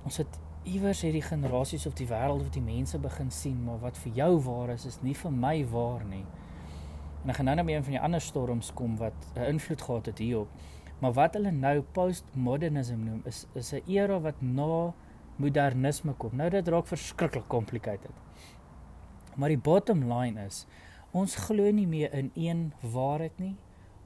Ons 0.05 0.17
het 0.17 0.39
iewers 0.67 1.01
hierdie 1.07 1.23
generasies 1.23 1.87
of 1.87 1.95
die 1.99 2.09
wêreld 2.11 2.43
of 2.43 2.51
die 2.55 2.65
mense 2.65 2.99
begin 2.99 3.31
sien, 3.31 3.59
maar 3.65 3.79
wat 3.83 3.99
vir 4.03 4.13
jou 4.19 4.33
waar 4.47 4.75
is, 4.75 4.87
is 4.87 4.99
nie 5.03 5.15
vir 5.15 5.33
my 5.33 5.57
waar 5.71 6.05
nie. 6.05 6.25
En 7.23 7.31
ek 7.31 7.39
gaan 7.41 7.49
nou 7.51 7.57
net 7.59 7.71
een 7.71 7.87
van 7.87 7.97
die 7.97 8.03
ander 8.09 8.23
storms 8.23 8.73
kom 8.75 8.97
wat 8.99 9.15
'n 9.35 9.49
invloed 9.55 9.83
gehad 9.83 10.07
het 10.07 10.19
hierop. 10.19 10.49
Maar 11.01 11.13
wat 11.13 11.35
hulle 11.35 11.51
nou 11.51 11.83
postmodernism 11.83 13.05
noem, 13.05 13.23
is 13.25 13.47
is 13.55 13.73
'n 13.73 13.83
era 13.87 14.21
wat 14.21 14.43
na 14.43 14.95
modernisme 15.37 16.13
kom. 16.13 16.37
Nou 16.37 16.51
dit 16.51 16.69
raak 16.69 16.87
verskriklik 16.87 17.49
complicated. 17.49 18.13
Maar 19.37 19.49
die 19.49 19.59
bottom 19.59 20.13
line 20.13 20.45
is 20.47 20.67
ons 21.11 21.37
glo 21.37 21.71
nie 21.71 21.87
meer 21.87 22.13
in 22.13 22.31
een 22.35 22.73
waarheid 22.81 23.39
nie. 23.39 23.57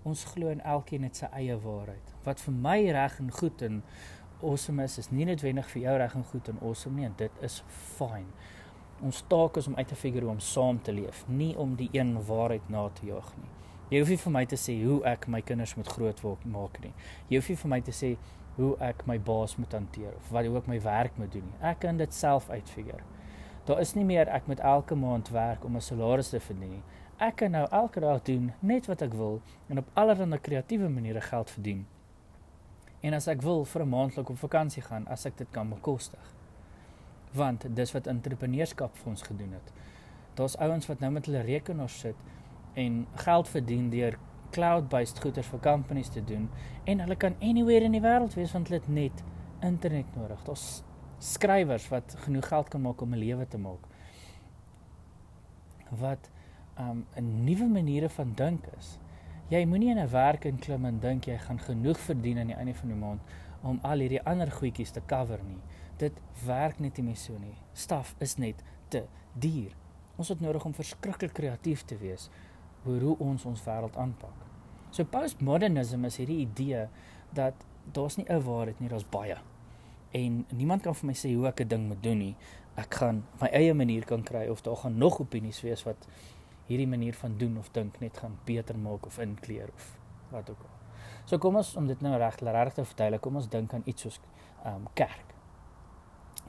Ons 0.02 0.24
glo 0.24 0.48
in 0.48 0.60
elkeen 0.60 1.02
het 1.02 1.16
sy 1.16 1.28
eie 1.32 1.58
waarheid. 1.60 2.14
Wat 2.24 2.40
vir 2.40 2.54
my 2.54 2.90
reg 2.90 3.18
en 3.18 3.30
goed 3.30 3.62
en 3.62 3.82
awesome 4.42 4.84
is, 4.84 4.98
is 4.98 5.10
nie 5.10 5.24
noodwendig 5.24 5.68
vir 5.72 5.82
jou 5.82 5.96
reg 5.98 6.14
en 6.14 6.24
goed 6.24 6.48
en 6.48 6.58
awesome 6.62 6.96
nie 6.96 7.06
en 7.06 7.14
dit 7.16 7.44
is 7.46 7.62
fine. 7.96 8.28
Ons 9.02 9.22
taak 9.28 9.56
is 9.56 9.66
om 9.66 9.76
uit 9.78 9.88
te 9.88 9.96
figure 9.96 10.26
hoe 10.26 10.34
om 10.34 10.40
saam 10.44 10.82
te 10.84 10.92
leef, 10.92 11.24
nie 11.28 11.54
om 11.56 11.76
die 11.76 11.88
een 11.92 12.12
waarheid 12.28 12.68
na 12.68 12.88
te 12.94 13.06
jaag 13.06 13.30
nie. 13.38 13.48
Jy 13.90 14.02
hoef 14.02 14.10
nie 14.12 14.20
vir 14.22 14.32
my 14.32 14.44
te 14.46 14.56
sê 14.60 14.74
hoe 14.84 14.98
ek 15.10 15.24
my 15.26 15.40
kinders 15.42 15.72
moet 15.74 15.88
groot 15.88 16.20
maak 16.44 16.76
nie. 16.84 16.92
Jy 17.28 17.40
hoef 17.40 17.48
nie 17.48 17.56
vir 17.62 17.70
my 17.72 17.80
te 17.80 17.94
sê 17.96 18.10
hoe 18.56 18.74
ek 18.80 19.06
my 19.06 19.16
baas 19.18 19.56
moet 19.56 19.72
hanteer 19.72 20.12
of 20.16 20.30
wat 20.30 20.46
ook 20.46 20.68
my 20.70 20.80
werk 20.84 21.16
moet 21.18 21.32
doen 21.32 21.46
nie. 21.46 21.58
Ek 21.60 21.80
kan 21.80 21.96
dit 21.96 22.14
self 22.14 22.50
uitfigure. 22.50 23.02
Daar 23.66 23.80
is 23.80 23.94
nie 23.94 24.04
meer 24.04 24.28
ek 24.28 24.46
moet 24.46 24.60
elke 24.60 24.94
maand 24.94 25.28
werk 25.34 25.64
om 25.64 25.76
'n 25.76 25.80
salaris 25.80 26.30
te 26.30 26.40
verdien 26.40 26.70
nie. 26.70 26.82
Ek 27.18 27.36
kan 27.36 27.50
nou 27.50 27.66
elke 27.70 28.00
dag 28.00 28.22
doen 28.22 28.52
net 28.60 28.86
wat 28.86 29.02
ek 29.02 29.12
wil 29.14 29.42
en 29.68 29.78
op 29.78 29.90
allerlei 29.94 30.38
kreatiewe 30.40 30.88
maniere 30.88 31.20
geld 31.20 31.50
verdien. 31.50 31.86
En 33.00 33.14
as 33.16 33.26
ek 33.26 33.42
wil 33.42 33.64
vir 33.64 33.82
'n 33.82 33.88
maandelik 33.88 34.28
op 34.28 34.38
vakansie 34.38 34.82
gaan, 34.82 35.06
as 35.08 35.24
ek 35.24 35.36
dit 35.36 35.50
kan 35.50 35.68
bekostig. 35.68 36.34
Want 37.32 37.76
dis 37.76 37.92
wat 37.92 38.06
entrepreneurskap 38.06 38.96
vir 38.96 39.08
ons 39.08 39.22
gedoen 39.22 39.52
het. 39.52 39.72
Daar's 40.34 40.56
ouens 40.56 40.86
wat 40.86 41.00
nou 41.00 41.12
met 41.12 41.26
hulle 41.26 41.40
rekenaars 41.40 41.98
sit 41.98 42.16
en 42.74 43.06
geld 43.14 43.48
verdien 43.48 43.90
deur 43.90 44.18
cloud-based 44.50 45.18
goeder 45.18 45.44
vir 45.44 45.60
companies 45.60 46.08
te 46.08 46.24
doen 46.24 46.48
en 46.84 47.00
hulle 47.00 47.16
kan 47.16 47.34
anywhere 47.40 47.84
in 47.84 47.92
die 47.92 48.02
wêreld 48.02 48.34
wees 48.34 48.52
want 48.52 48.68
hulle 48.68 48.80
het 48.80 48.88
net 48.88 49.24
internet 49.60 50.16
nodig. 50.16 50.42
Daar's 50.44 50.82
skrywers 51.18 51.88
wat 51.88 52.16
genoeg 52.24 52.48
geld 52.48 52.68
kan 52.68 52.80
maak 52.80 53.00
om 53.00 53.14
'n 53.14 53.18
lewe 53.18 53.46
te 53.48 53.58
maak. 53.58 53.86
Wat 55.90 56.30
um 56.78 57.06
'n 57.16 57.44
nuwe 57.44 57.68
maniere 57.68 58.08
van 58.08 58.32
dink 58.34 58.66
is. 58.78 58.98
Jy 59.50 59.64
moenie 59.66 59.88
in 59.90 59.98
'n 59.98 60.10
werk 60.10 60.44
inklim 60.44 60.84
en 60.84 60.98
dink 61.00 61.24
jy 61.26 61.36
gaan 61.38 61.58
genoeg 61.58 61.98
verdien 61.98 62.38
aan 62.38 62.46
die 62.46 62.56
einde 62.56 62.74
van 62.74 62.88
die 62.88 62.96
maand 62.96 63.20
om 63.62 63.78
al 63.82 63.98
hierdie 63.98 64.22
ander 64.22 64.50
goedjies 64.50 64.90
te 64.90 65.00
cover 65.06 65.40
nie. 65.42 65.58
Dit 65.96 66.12
werk 66.46 66.78
net 66.78 66.98
nie 66.98 67.16
so 67.16 67.32
nie. 67.38 67.56
Staf 67.72 68.14
is 68.18 68.36
net 68.36 68.62
te 68.88 69.04
duur. 69.34 69.72
Ons 70.16 70.28
het 70.28 70.40
nodig 70.40 70.64
om 70.64 70.74
verskriklik 70.74 71.32
kreatief 71.32 71.82
te 71.84 71.98
wees 71.98 72.30
oor 72.86 73.00
hoe 73.00 73.16
ons 73.18 73.44
ons 73.44 73.64
wêreld 73.64 73.96
aanpak. 73.96 74.46
So 74.90 75.04
postmodernism 75.04 76.04
is 76.04 76.16
hierdie 76.16 76.40
idee 76.46 76.88
dat 77.32 77.54
daar's 77.92 78.16
nie 78.16 78.26
'n 78.28 78.42
waarheid 78.42 78.80
nie, 78.80 78.88
daar's 78.88 79.08
baie. 79.10 79.36
En 80.10 80.46
niemand 80.52 80.82
kan 80.82 80.94
vir 80.94 81.06
my 81.06 81.14
sê 81.14 81.34
hoe 81.34 81.46
ek 81.48 81.60
'n 81.60 81.68
ding 81.68 81.88
moet 81.88 82.02
doen 82.02 82.18
nie. 82.18 82.36
Ek 82.76 82.94
gaan 82.94 83.24
my 83.40 83.48
eie 83.48 83.74
manier 83.74 84.04
kan 84.04 84.22
kry 84.22 84.46
of 84.46 84.62
daar 84.62 84.76
gaan 84.76 84.98
nog 84.98 85.20
opinies 85.20 85.60
wees 85.60 85.82
wat 85.82 86.06
hierdie 86.70 86.88
manier 86.88 87.16
van 87.18 87.34
doen 87.38 87.58
of 87.58 87.70
dink 87.74 87.98
net 88.00 88.18
gaan 88.22 88.38
beter 88.46 88.78
maak 88.78 89.06
of 89.06 89.18
inkleer 89.18 89.72
of 89.74 89.88
wat 90.30 90.50
ook 90.50 90.62
al. 90.62 90.76
So 91.26 91.38
kom 91.42 91.58
ons 91.58 91.74
om 91.76 91.86
dit 91.90 92.00
nou 92.04 92.14
reg 92.18 92.38
reg 92.46 92.72
te 92.74 92.84
verduidelik, 92.84 93.22
kom 93.24 93.36
ons 93.40 93.48
dink 93.50 93.74
aan 93.74 93.86
iets 93.90 94.06
soos 94.06 94.20
ehm 94.62 94.74
um, 94.74 94.86
kerk. 94.94 95.34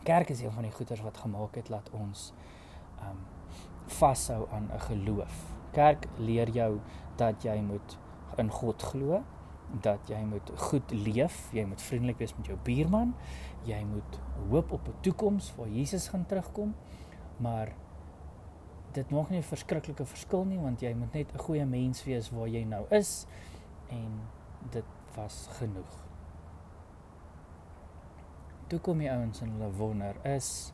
Kerk 0.04 0.30
is 0.30 0.42
een 0.42 0.54
van 0.54 0.66
die 0.66 0.72
goeders 0.72 1.01
wat 1.01 1.18
gemaak 1.18 1.56
het 1.56 1.68
dat 1.74 1.90
ons 1.98 2.32
ehm 3.00 3.10
um, 3.10 3.25
vashou 3.98 4.48
aan 4.51 4.70
'n 4.74 4.80
geloof. 4.80 5.44
Kerk 5.72 6.08
leer 6.18 6.50
jou 6.50 6.80
dat 7.16 7.44
jy 7.44 7.62
moet 7.62 7.98
in 8.38 8.50
God 8.50 8.82
glo, 8.82 9.24
dat 9.82 10.00
jy 10.08 10.24
moet 10.25 10.51
goed 10.56 10.92
leef, 10.92 11.50
jy 11.54 11.66
moet 11.66 11.82
vriendelik 11.82 12.18
wees 12.18 12.36
met 12.36 12.46
jou 12.46 12.58
buurman, 12.63 13.16
jy 13.63 13.84
moet 13.86 14.20
hoop 14.50 14.72
op 14.72 14.88
'n 14.88 15.01
toekoms 15.01 15.54
waar 15.56 15.70
Jesus 15.70 16.08
gaan 16.08 16.25
terugkom. 16.25 16.75
Maar 17.38 17.74
dit 18.93 19.10
maak 19.10 19.29
nie 19.29 19.39
'n 19.39 19.43
verskriklike 19.43 20.05
verskil 20.05 20.45
nie 20.45 20.60
want 20.60 20.81
jy 20.81 20.93
moet 20.93 21.13
net 21.13 21.33
'n 21.33 21.38
goeie 21.38 21.65
mens 21.65 22.03
wees 22.03 22.29
waar 22.29 22.48
jy 22.48 22.63
nou 22.63 22.86
is 22.89 23.25
en 23.89 24.21
dit 24.69 24.86
was 25.15 25.48
genoeg. 25.51 26.07
Toe 28.67 28.79
kom 28.79 28.98
die 28.98 29.12
ouens 29.12 29.41
en 29.41 29.51
hulle 29.51 29.71
wonder 29.71 30.15
is 30.25 30.74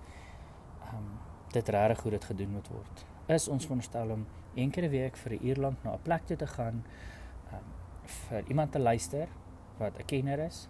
ehm 0.81 0.95
um, 0.95 1.19
dit 1.51 1.69
regtig 1.69 2.01
hoe 2.01 2.11
dit 2.11 2.25
gedoen 2.25 2.51
moet 2.51 2.67
word. 2.67 3.05
Is 3.25 3.47
ons 3.47 3.63
veronderstel 3.63 4.09
om 4.09 4.27
een 4.53 4.71
keer 4.71 4.83
'n 4.83 4.89
week 4.89 5.17
vir 5.17 5.31
'n 5.31 5.45
uur 5.47 5.55
lank 5.55 5.83
na 5.83 5.93
'n 5.93 6.01
plek 6.01 6.25
toe 6.25 6.37
te 6.37 6.47
gaan 6.47 6.85
um, 7.53 7.67
vir 8.03 8.43
iemand 8.47 8.71
te 8.71 8.79
luister 8.79 9.27
wat 9.77 9.97
'n 9.99 10.05
kenner 10.05 10.39
is 10.39 10.67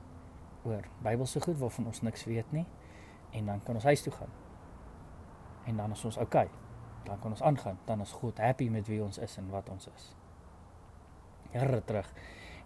oor 0.64 0.84
Bybelse 1.02 1.42
goed 1.42 1.58
waarvan 1.58 1.86
ons 1.86 2.02
niks 2.02 2.24
weet 2.24 2.52
nie 2.52 2.66
en 3.32 3.46
dan 3.46 3.64
kan 3.64 3.76
ons 3.76 3.84
huis 3.84 4.02
toe 4.02 4.14
gaan. 4.14 4.32
En 5.66 5.78
dan 5.78 5.92
is 5.92 6.06
ons 6.06 6.18
oukei. 6.18 6.46
Okay 6.46 6.67
dan 7.04 7.20
kan 7.20 7.32
ons 7.32 7.42
aangaan. 7.42 7.78
Dan 7.86 8.02
is 8.02 8.12
God 8.12 8.38
happy 8.38 8.70
met 8.70 8.88
wie 8.88 9.04
ons 9.04 9.18
is 9.18 9.38
en 9.38 9.50
wat 9.50 9.70
ons 9.70 9.88
is. 9.96 10.12
Jare 11.52 11.82
terug 11.86 12.14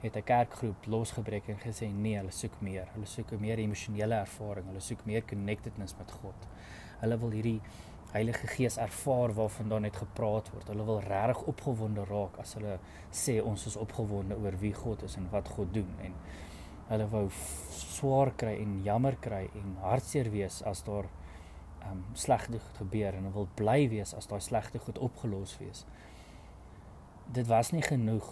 het 0.01 0.15
'n 0.15 0.23
kerkgroep 0.23 0.85
losgebreek 0.85 1.47
en 1.47 1.59
gesê 1.59 1.91
nee, 1.93 2.17
hulle 2.17 2.31
soek 2.31 2.61
meer. 2.61 2.87
Hulle 2.93 3.05
soek 3.05 3.31
meer 3.39 3.57
emosionele 3.57 4.15
ervaring. 4.15 4.65
Hulle 4.65 4.79
soek 4.79 5.05
meer 5.05 5.23
connectedness 5.25 5.97
met 5.97 6.11
God. 6.11 6.47
Hulle 6.99 7.17
wil 7.17 7.29
hierdie 7.29 7.61
Heilige 8.11 8.47
Gees 8.47 8.77
ervaar 8.77 9.33
waarvan 9.33 9.81
net 9.81 9.95
gepraat 9.95 10.51
word. 10.51 10.67
Hulle 10.67 10.85
wil 10.85 10.99
regtig 10.99 11.43
opgewonde 11.43 12.03
raak 12.05 12.39
as 12.39 12.53
hulle 12.53 12.79
sê 13.11 13.41
ons 13.41 13.65
is 13.65 13.75
opgewonde 13.75 14.35
oor 14.35 14.57
wie 14.59 14.73
God 14.73 15.03
is 15.03 15.15
en 15.15 15.29
wat 15.31 15.47
God 15.47 15.73
doen 15.73 15.95
en 16.03 16.13
hulle 16.91 17.07
wou 17.11 17.27
swaar 17.71 18.33
kry 18.35 18.57
en 18.59 18.79
jammer 18.83 19.15
kry 19.23 19.45
en 19.55 19.75
hartseer 19.83 20.27
wees 20.33 20.59
as 20.67 20.83
daar 20.83 21.07
um 21.89 22.03
slegte 22.13 22.59
goed 22.59 22.77
gebeur 22.77 23.15
en 23.17 23.31
wil 23.33 23.47
bly 23.55 23.89
wees 23.89 24.13
as 24.13 24.27
daai 24.27 24.41
slegte 24.41 24.79
goed 24.79 24.99
opgelos 24.99 25.57
wees. 25.59 25.85
Dit 27.31 27.47
was 27.47 27.71
nie 27.71 27.83
genoeg 27.85 28.27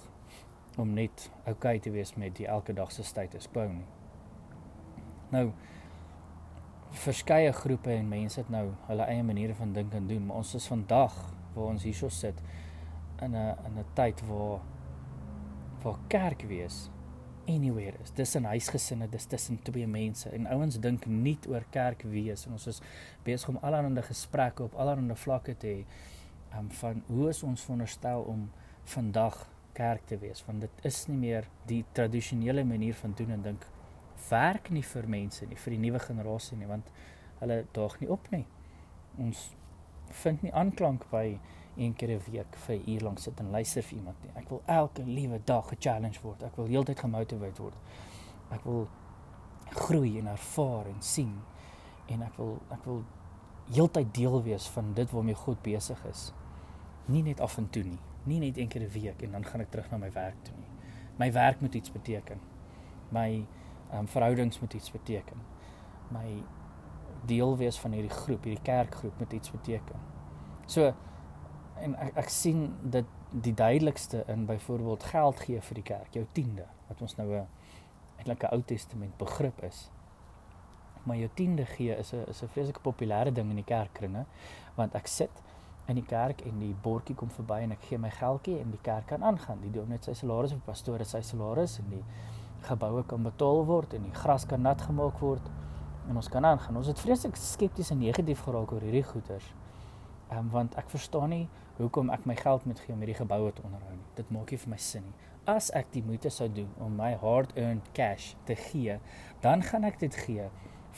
om 0.78 0.94
net 0.94 1.30
oukei 1.46 1.52
okay 1.54 1.80
te 1.80 1.92
wees 1.92 2.16
met 2.16 2.36
die 2.38 2.48
elke 2.48 2.74
dag 2.74 2.92
se 2.92 3.04
status 3.04 3.50
quo 3.52 3.68
nie. 3.68 3.88
Nou 5.34 5.50
verskeie 6.90 7.52
groepe 7.54 7.92
en 7.94 8.08
mense 8.10 8.40
het 8.40 8.50
nou 8.50 8.72
hulle 8.88 9.06
eie 9.12 9.24
maniere 9.24 9.56
van 9.56 9.74
dink 9.74 9.94
en 9.94 10.08
doen, 10.08 10.26
maar 10.26 10.42
ons 10.42 10.56
is 10.58 10.68
vandag 10.68 11.16
waar 11.54 11.74
ons 11.74 11.84
hierso 11.86 12.10
sit 12.10 12.42
in 13.22 13.36
'n 13.36 13.58
in 13.66 13.78
'n 13.80 13.86
tyd 13.94 14.22
waar 14.28 14.60
waar 15.84 16.00
kerk 16.08 16.42
wees 16.48 16.90
anywhere 17.50 17.98
is. 18.04 18.14
Dis 18.16 18.36
in 18.38 18.46
huisgesinne, 18.50 19.10
dis 19.12 19.26
tussen 19.30 19.60
twee 19.66 19.88
mense 19.90 20.30
en 20.36 20.48
ouens 20.54 20.78
dink 20.82 21.08
nie 21.10 21.38
oor 21.50 21.66
kerk 21.74 22.06
wees 22.14 22.46
en 22.48 22.56
ons 22.58 22.68
is 22.72 22.82
besig 23.26 23.50
om 23.54 23.60
allerlei 23.66 24.04
gesprekke 24.06 24.68
op 24.70 24.78
allerlei 24.80 25.18
vlakke 25.18 25.56
te 25.58 25.74
hê 25.74 25.84
um, 26.58 26.70
van 26.82 27.04
hoe 27.10 27.30
is 27.30 27.44
ons 27.44 27.66
veronderstel 27.66 28.26
om 28.30 28.48
vandag 28.94 29.44
kerk 29.78 30.06
te 30.10 30.18
wees 30.22 30.42
want 30.48 30.66
dit 30.66 30.86
is 30.90 31.04
nie 31.10 31.18
meer 31.18 31.50
die 31.70 31.84
tradisionele 31.98 32.66
manier 32.68 32.98
van 33.02 33.14
doen 33.18 33.36
en 33.38 33.46
dink 33.52 33.68
werk 34.30 34.70
nie 34.76 34.84
vir 34.84 35.08
mense 35.08 35.48
nie 35.48 35.60
vir 35.64 35.76
die 35.76 35.84
nuwe 35.86 36.02
generasie 36.04 36.58
nie 36.58 36.70
want 36.70 36.90
hulle 37.40 37.64
daag 37.74 37.96
nie 38.02 38.10
op 38.12 38.26
nie. 38.34 38.46
Ons 39.20 39.50
vind 40.24 40.44
nie 40.44 40.54
aanklank 40.56 41.06
by 41.12 41.40
een 41.80 41.94
keer 41.96 42.10
'n 42.10 42.22
week 42.32 42.56
vir 42.56 42.76
'n 42.76 42.90
uur 42.90 43.02
lank 43.02 43.20
sit 43.20 43.40
en 43.40 43.50
luister 43.50 43.84
vir 43.84 43.98
iemand 43.98 44.24
nie. 44.24 44.32
Ek 44.36 44.50
wil 44.50 44.62
elke 44.66 45.04
liewe 45.04 45.42
dag 45.44 45.68
ge-challenge 45.68 46.20
word. 46.22 46.44
Ek 46.44 46.56
wil 46.56 46.66
heeltyd 46.66 47.00
gemotiveer 47.00 47.54
word. 47.58 47.76
Ek 48.52 48.64
wil 48.64 48.88
groei 49.70 50.20
en 50.20 50.28
ervaar 50.28 50.86
en 50.86 51.02
sien 51.02 51.42
en 52.06 52.22
ek 52.22 52.38
wil 52.38 52.62
ek 52.70 52.86
wil 52.86 53.04
heeltyd 53.72 54.14
deel 54.14 54.44
wees 54.44 54.68
van 54.68 54.94
dit 54.94 55.12
waarmee 55.12 55.36
God 55.36 55.62
besig 55.62 56.06
is. 56.06 56.34
Nie 57.06 57.24
net 57.24 57.40
af 57.40 57.58
en 57.58 57.70
toe 57.70 57.84
nie. 57.84 58.00
Nie 58.24 58.40
net 58.40 58.58
een 58.58 58.68
keer 58.68 58.82
'n 58.82 58.92
week 58.92 59.22
en 59.22 59.32
dan 59.32 59.46
gaan 59.46 59.62
ek 59.62 59.70
terug 59.70 59.92
na 59.92 59.98
my 59.98 60.12
werk 60.12 60.44
toe 60.44 60.56
nie. 60.58 60.70
My 61.18 61.32
werk 61.32 61.62
moet 61.62 61.74
iets 61.74 61.92
beteken. 61.92 62.40
My 63.10 63.46
um, 63.94 64.08
verhoudings 64.08 64.60
moet 64.60 64.74
iets 64.74 64.92
beteken. 64.92 65.42
My 66.08 66.44
deel 67.26 67.58
wees 67.58 67.80
van 67.80 67.92
hierdie 67.92 68.14
groep, 68.14 68.44
hierdie 68.44 68.64
kerkgroep 68.64 69.20
moet 69.20 69.34
iets 69.34 69.52
beteken. 69.52 70.00
So 70.66 70.94
en 71.82 71.96
ek, 71.96 72.16
ek 72.24 72.30
sien 72.34 72.66
dit 72.82 73.06
die 73.30 73.54
duidelikste 73.54 74.24
in 74.28 74.46
byvoorbeeld 74.50 75.04
geld 75.12 75.40
gee 75.46 75.62
vir 75.62 75.80
die 75.82 75.86
kerk, 75.92 76.14
jou 76.18 76.26
tiende, 76.34 76.66
wat 76.88 77.02
ons 77.02 77.16
nou 77.18 77.30
'n 77.34 77.48
eintlik 78.18 78.44
'n 78.44 78.54
Ou 78.56 78.62
Testament 78.62 79.18
begrip 79.18 79.64
is. 79.64 79.90
Maar 81.04 81.18
jou 81.18 81.30
tiende 81.34 81.66
gee 81.66 81.96
is 81.96 82.14
'n 82.14 82.26
is 82.28 82.44
'n 82.44 82.48
vreeslike 82.48 82.82
populêre 82.82 83.32
ding 83.32 83.50
in 83.50 83.56
die 83.56 83.64
kerkkringe, 83.76 84.26
want 84.76 84.96
ek 84.96 85.08
sit 85.08 85.32
in 85.88 85.96
die 85.96 86.06
kerk 86.06 86.42
en 86.42 86.60
die 86.60 86.76
bordjie 86.82 87.16
kom 87.16 87.30
verby 87.30 87.62
en 87.62 87.72
ek 87.72 87.82
gee 87.82 87.98
my 87.98 88.10
geldjie 88.10 88.60
en 88.60 88.72
die 88.72 88.82
kerk 88.82 89.08
kan 89.08 89.24
aangaan. 89.24 89.62
Die 89.62 89.72
doen 89.72 89.90
net 89.90 90.04
sy 90.04 90.14
salaris 90.14 90.54
of 90.54 90.64
pastoor 90.66 91.06
sy 91.06 91.22
salaris 91.22 91.80
en 91.80 91.90
die 91.90 92.04
geboue 92.68 93.04
kan 93.04 93.24
betaal 93.24 93.66
word 93.66 93.94
en 93.94 94.04
die 94.04 94.14
gras 94.14 94.46
kan 94.46 94.62
nat 94.62 94.82
gemaak 94.82 95.20
word 95.20 95.50
en 96.10 96.16
ons 96.16 96.30
kan 96.30 96.46
aangaan. 96.46 96.78
Ons 96.78 96.88
het 96.88 97.00
vreeslik 97.00 97.36
skepties 97.36 97.92
en 97.92 98.02
negatief 98.02 98.42
geraak 98.46 98.72
oor 98.72 98.86
hierdie 98.86 99.04
goeters. 99.04 99.54
Ehm 100.30 100.38
um, 100.38 100.50
want 100.54 100.76
ek 100.78 100.90
verstaan 100.90 101.30
nie 101.34 101.46
hoekom 101.80 102.10
ek 102.14 102.26
my 102.30 102.36
geld 102.36 102.66
moet 102.70 102.80
gee 102.84 102.94
om 102.94 103.02
hierdie 103.02 103.18
geboue 103.18 103.52
te 103.56 103.64
onderhou 103.66 103.96
nie. 103.96 104.08
Dit 104.16 104.30
maak 104.36 104.52
nie 104.52 104.60
vir 104.62 104.70
my 104.70 104.78
sin 104.78 105.06
nie. 105.08 105.28
As 105.50 105.70
ek 105.74 105.90
die 105.96 106.04
moeite 106.06 106.30
sou 106.30 106.46
doen 106.54 106.70
om 106.84 106.98
my 107.00 107.14
hard-earned 107.18 107.88
cash 107.98 108.34
te 108.46 108.58
gee, 108.60 109.00
dan 109.42 109.64
gaan 109.66 109.88
ek 109.88 109.98
dit 110.04 110.16
gee 110.26 110.50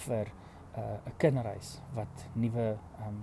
vir 0.05 0.31
'n 0.71 0.81
uh, 0.81 1.13
kinderhuis 1.17 1.79
wat 1.95 2.27
nuwe 2.33 2.67
ehm 2.75 3.07
um, 3.07 3.21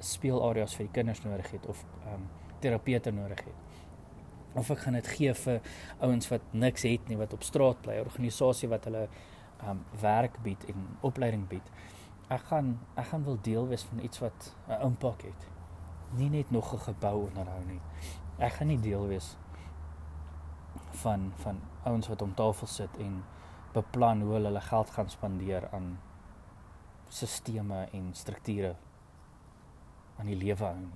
speelareas 0.00 0.74
vir 0.76 0.86
die 0.86 0.92
kinders 0.92 1.22
nodig 1.24 1.50
het 1.50 1.66
of 1.66 1.84
ehm 2.04 2.14
um, 2.14 2.28
terapeute 2.60 3.10
nodig 3.10 3.44
het. 3.44 3.58
Of 4.54 4.70
ek 4.70 4.78
gaan 4.78 4.96
dit 4.96 5.06
gee 5.06 5.34
vir 5.34 5.60
ouens 6.00 6.28
wat 6.28 6.52
niks 6.52 6.82
het 6.82 7.08
nie 7.08 7.16
wat 7.16 7.32
op 7.32 7.42
straat 7.42 7.82
bly, 7.82 8.00
'n 8.00 8.08
organisasie 8.08 8.68
wat 8.68 8.84
hulle 8.84 9.08
ehm 9.60 9.70
um, 9.70 9.84
werk 10.00 10.40
bied 10.42 10.64
en 10.64 10.96
opleiding 11.00 11.48
bied 11.48 11.70
ek 12.28 12.48
gaan 12.50 12.78
ek 12.98 13.06
gaan 13.12 13.24
wil 13.24 13.38
deel 13.42 13.68
wees 13.70 13.84
van 13.86 13.98
iets 14.02 14.18
wat 14.18 14.54
'n 14.68 14.80
impak 14.82 15.22
het. 15.22 15.46
Nie 16.10 16.30
net 16.30 16.50
nog 16.50 16.72
'n 16.72 16.78
gebou 16.78 17.26
onderhou 17.26 17.64
nie. 17.64 17.80
Ek 18.38 18.52
gaan 18.52 18.66
nie 18.66 18.80
deel 18.80 19.06
wees 19.06 19.36
van 20.90 21.32
van 21.36 21.60
ouens 21.84 22.08
wat 22.08 22.22
om 22.22 22.34
tafel 22.34 22.66
sit 22.66 22.96
en 22.96 23.24
beplan 23.72 24.20
hoe 24.20 24.32
hulle 24.32 24.46
hulle 24.46 24.60
geld 24.60 24.90
gaan 24.90 25.10
spandeer 25.10 25.68
aan 25.72 25.98
sisteme 27.08 27.88
en 27.92 28.14
strukture 28.14 28.76
aan 30.18 30.26
die 30.26 30.36
lewe 30.36 30.64
hou 30.64 30.76
nie. 30.76 30.94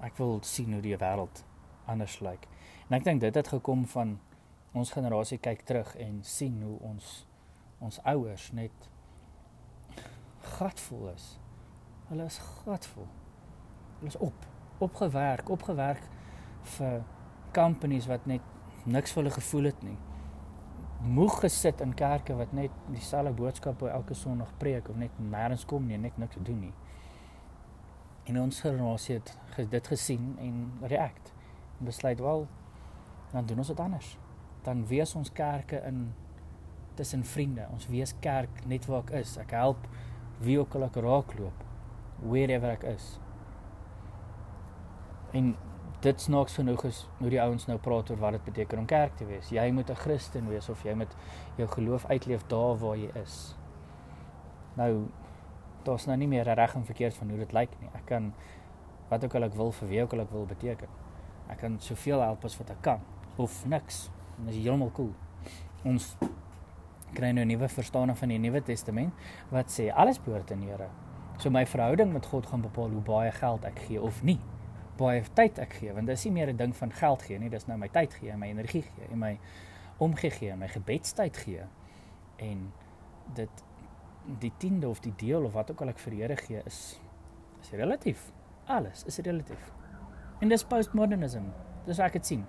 Ek 0.00 0.16
wil 0.16 0.38
sien 0.42 0.72
hoe 0.72 0.82
die 0.82 0.96
wêreld 0.96 1.44
anders 1.84 2.20
lyk. 2.20 2.48
En 2.88 2.96
ek 2.98 3.04
dink 3.04 3.20
dit 3.20 3.34
het 3.34 3.48
gekom 3.48 3.84
van 3.86 4.18
ons 4.72 4.92
generasie 4.94 5.38
kyk 5.38 5.62
terug 5.66 5.96
en 5.96 6.20
sien 6.24 6.62
hoe 6.62 6.78
ons 6.92 7.26
ons 7.80 7.98
ouers 8.04 8.50
net 8.52 8.90
gatvol 10.60 11.08
is. 11.14 11.32
Hulle 12.10 12.26
is 12.28 12.38
gatvol. 12.64 13.08
Hulle 13.98 14.12
is 14.12 14.18
op, 14.20 14.46
opgewerk, 14.78 15.48
opgewerk 15.48 16.06
vir 16.76 17.02
companies 17.56 18.08
wat 18.10 18.26
net 18.28 18.44
niks 18.84 19.12
vir 19.14 19.22
hulle 19.22 19.34
gevoel 19.34 19.70
het 19.70 19.82
nie. 19.86 19.96
Moeg 21.00 21.40
gesit 21.40 21.80
in 21.80 21.94
kerke 21.96 22.36
wat 22.36 22.52
net 22.56 22.74
dieselfde 22.92 23.32
boodskappe 23.36 23.88
elke 23.88 24.14
Sondag 24.14 24.52
preek 24.60 24.90
of 24.92 24.98
net 25.00 25.16
nêrens 25.20 25.64
kom 25.68 25.86
nie, 25.88 25.98
net 25.98 26.18
niks 26.20 26.40
doen 26.44 26.60
nie. 26.68 26.74
En 28.28 28.42
ons 28.42 28.60
generasie 28.60 29.16
het 29.16 29.70
dit 29.72 29.92
gesien 29.92 30.34
en 30.38 30.58
react 30.82 31.32
en 31.78 31.88
besluit 31.88 32.20
wel 32.20 32.44
dan 33.32 33.46
doen 33.46 33.62
ons 33.62 33.70
dit 33.72 33.80
anders. 33.80 34.18
Dan 34.66 34.84
wees 34.86 35.14
ons 35.14 35.32
kerke 35.32 35.80
in 35.86 36.10
tussen 36.94 37.24
vriende. 37.24 37.66
Ons 37.72 37.86
wees 37.88 38.12
kerk 38.20 38.64
net 38.66 38.86
waar 38.90 39.06
ek 39.06 39.12
is. 39.22 39.36
Ek 39.40 39.54
help 39.56 39.86
wie 40.40 40.58
ook 40.58 40.74
al 40.74 40.88
ek 40.88 40.96
raakloop 41.04 41.66
wherever 42.20 42.72
ek 42.72 42.86
is. 42.90 43.18
En 45.36 45.54
dit 46.00 46.20
snaaks 46.20 46.54
genoeg 46.56 46.84
is 46.88 47.02
hoe 47.18 47.30
die 47.32 47.40
ouens 47.42 47.66
nou 47.68 47.76
praat 47.78 48.10
oor 48.10 48.20
wat 48.20 48.38
dit 48.38 48.44
beteken 48.44 48.80
om 48.82 48.86
kerk 48.88 49.16
te 49.20 49.26
wees. 49.28 49.50
Jy 49.52 49.70
moet 49.70 49.90
'n 49.90 50.00
Christen 50.00 50.48
wees 50.48 50.68
of 50.68 50.82
jy 50.82 50.94
moet 50.94 51.16
jou 51.56 51.68
geloof 51.68 52.06
uitleef 52.06 52.46
daar 52.46 52.78
waar 52.78 52.96
jy 52.96 53.10
is. 53.22 53.56
Nou 54.76 55.08
daar's 55.84 56.06
nou 56.06 56.16
nie 56.16 56.28
meer 56.28 56.44
reg 56.44 56.74
en 56.74 56.84
verkeerd 56.84 57.14
van 57.14 57.28
hoe 57.28 57.38
dit 57.38 57.52
lyk 57.52 57.70
nie. 57.80 57.88
Ek 57.94 58.06
kan 58.06 58.32
wat 59.08 59.24
ook 59.24 59.34
al 59.34 59.42
ek 59.42 59.54
wil 59.54 59.72
vir 59.72 59.88
wie 59.88 60.02
ook 60.02 60.12
al 60.12 60.20
ek 60.20 60.30
wil 60.30 60.46
beteken. 60.46 60.88
Ek 61.48 61.58
kan 61.58 61.80
soveel 61.80 62.20
help 62.20 62.44
as 62.44 62.56
wat 62.58 62.70
ek 62.70 62.82
kan 62.82 63.00
of 63.36 63.66
niks. 63.66 64.10
En 64.38 64.46
dis 64.46 64.56
heeltemal 64.56 64.92
cool. 64.92 65.14
Ons 65.84 66.16
kry 67.14 67.30
nou 67.32 67.44
'n 67.44 67.48
nuwe 67.48 67.68
verstaaning 67.68 68.18
van 68.18 68.28
die 68.28 68.38
Nuwe 68.38 68.62
Testament 68.62 69.12
wat 69.50 69.70
sê 69.70 69.90
alles 69.92 70.18
behoort 70.18 70.52
aan 70.52 70.60
die 70.60 70.68
Here. 70.68 70.88
So 71.38 71.50
my 71.50 71.66
verhouding 71.66 72.12
met 72.12 72.26
God 72.26 72.46
gaan 72.46 72.60
bepaal 72.60 72.90
hoe 72.90 73.00
baie 73.00 73.32
geld 73.32 73.64
ek 73.64 73.78
gee 73.78 74.00
of 74.00 74.22
nie. 74.22 74.38
Baie 74.96 75.22
tyd 75.34 75.58
ek 75.58 75.72
gee, 75.72 75.92
want 75.92 76.06
dit 76.06 76.16
is 76.16 76.24
nie 76.24 76.32
meer 76.32 76.48
'n 76.48 76.56
ding 76.56 76.76
van 76.76 76.92
geld 76.92 77.22
gee 77.22 77.38
nie, 77.38 77.48
dis 77.48 77.66
nou 77.66 77.78
my 77.78 77.88
tyd 77.88 78.14
gee, 78.14 78.36
my 78.36 78.46
energie 78.46 78.82
gee 78.82 79.06
en 79.10 79.18
my 79.18 79.38
omgee 79.98 80.30
gee, 80.30 80.56
my 80.56 80.68
gebedstyd 80.68 81.36
gee. 81.36 81.64
En 82.36 82.72
dit 83.34 83.64
die 84.38 84.52
tiende 84.58 84.88
of 84.88 85.00
die 85.00 85.14
deel 85.16 85.44
of 85.44 85.52
wat 85.52 85.70
ook 85.70 85.80
al 85.80 85.88
ek 85.88 85.98
vir 85.98 86.10
die 86.10 86.20
Here 86.22 86.36
gee 86.36 86.62
is 86.66 87.00
is 87.60 87.70
relatief. 87.70 88.32
Alles 88.66 89.04
is 89.04 89.18
relatief. 89.18 89.72
En 90.40 90.48
dis 90.48 90.64
postmodernism. 90.64 91.50
Dis 91.86 91.98
ek 91.98 92.12
het 92.12 92.26
sien. 92.26 92.44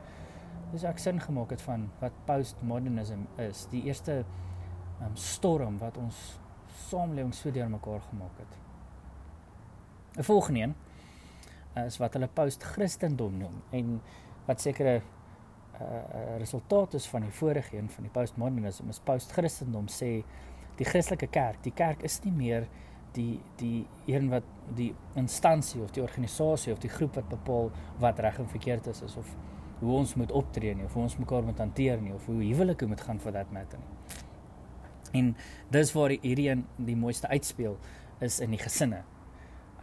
Dis 0.72 0.84
ek 0.88 1.00
sin 1.04 1.20
gemaak 1.20 1.52
het 1.52 1.62
van 1.62 1.90
wat 2.00 2.16
postmodernism 2.26 3.26
is. 3.38 3.66
Die 3.72 3.84
eerste 3.90 4.24
um, 5.02 5.16
storm 5.16 5.78
wat 5.82 5.98
ons 5.98 6.40
samelewing 6.88 7.34
so 7.34 7.52
deurmekaar 7.52 8.02
gemaak 8.10 8.38
het. 8.38 8.60
'n 10.18 10.24
Volgende 10.24 10.60
een 10.60 10.76
is 11.86 11.98
wat 11.98 12.14
hulle 12.14 12.28
post-Christendom 12.28 13.38
noem 13.38 13.62
en 13.70 14.02
wat 14.46 14.62
sekere 14.62 15.02
uh 15.82 16.38
resultate 16.38 16.96
is 16.96 17.08
van 17.08 17.22
die 17.22 17.32
vorige 17.32 17.78
een 17.78 17.90
van 17.90 18.04
die 18.04 18.12
postmodernisme 18.12 18.90
is 18.90 19.00
post-Christendom 19.00 19.88
sê 19.88 20.24
die 20.78 20.86
Christelike 20.86 21.28
kerk, 21.28 21.64
die 21.64 21.74
kerk 21.74 22.04
is 22.04 22.20
nie 22.24 22.32
meer 22.32 22.68
die 23.14 23.40
die 23.58 23.88
een 24.06 24.30
wat 24.30 24.44
die 24.76 24.96
instansie 25.16 25.82
of 25.82 25.92
die 25.92 26.04
organisasie 26.04 26.74
of 26.74 26.80
die 26.80 26.90
groep 26.90 27.16
wat 27.16 27.30
bepaal 27.30 27.72
wat 28.00 28.20
reg 28.20 28.40
en 28.40 28.50
verkeerd 28.50 28.88
is, 28.88 29.02
is 29.02 29.16
of 29.16 29.36
hoe 29.80 29.96
ons 29.98 30.16
moet 30.16 30.32
optree 30.32 30.76
nie 30.76 30.86
of 30.86 30.94
hoe 30.94 31.04
ons 31.04 31.18
mekaar 31.18 31.44
moet 31.44 31.58
hanteer 31.58 32.02
nie 32.02 32.14
of 32.14 32.26
hoe 32.26 32.44
huwelike 32.44 32.88
moet 32.88 33.02
gaan 33.02 33.20
vir 33.20 33.32
dat 33.32 33.52
matter 33.52 33.80
nie. 33.80 34.30
En 35.12 35.36
dis 35.70 35.94
waar 35.94 36.10
hierdie 36.10 36.50
een 36.50 36.66
die 36.76 36.96
mooiste 36.96 37.28
uitspeel 37.28 37.78
is 38.20 38.40
in 38.40 38.50
die 38.50 38.62
gesinne. 38.62 39.04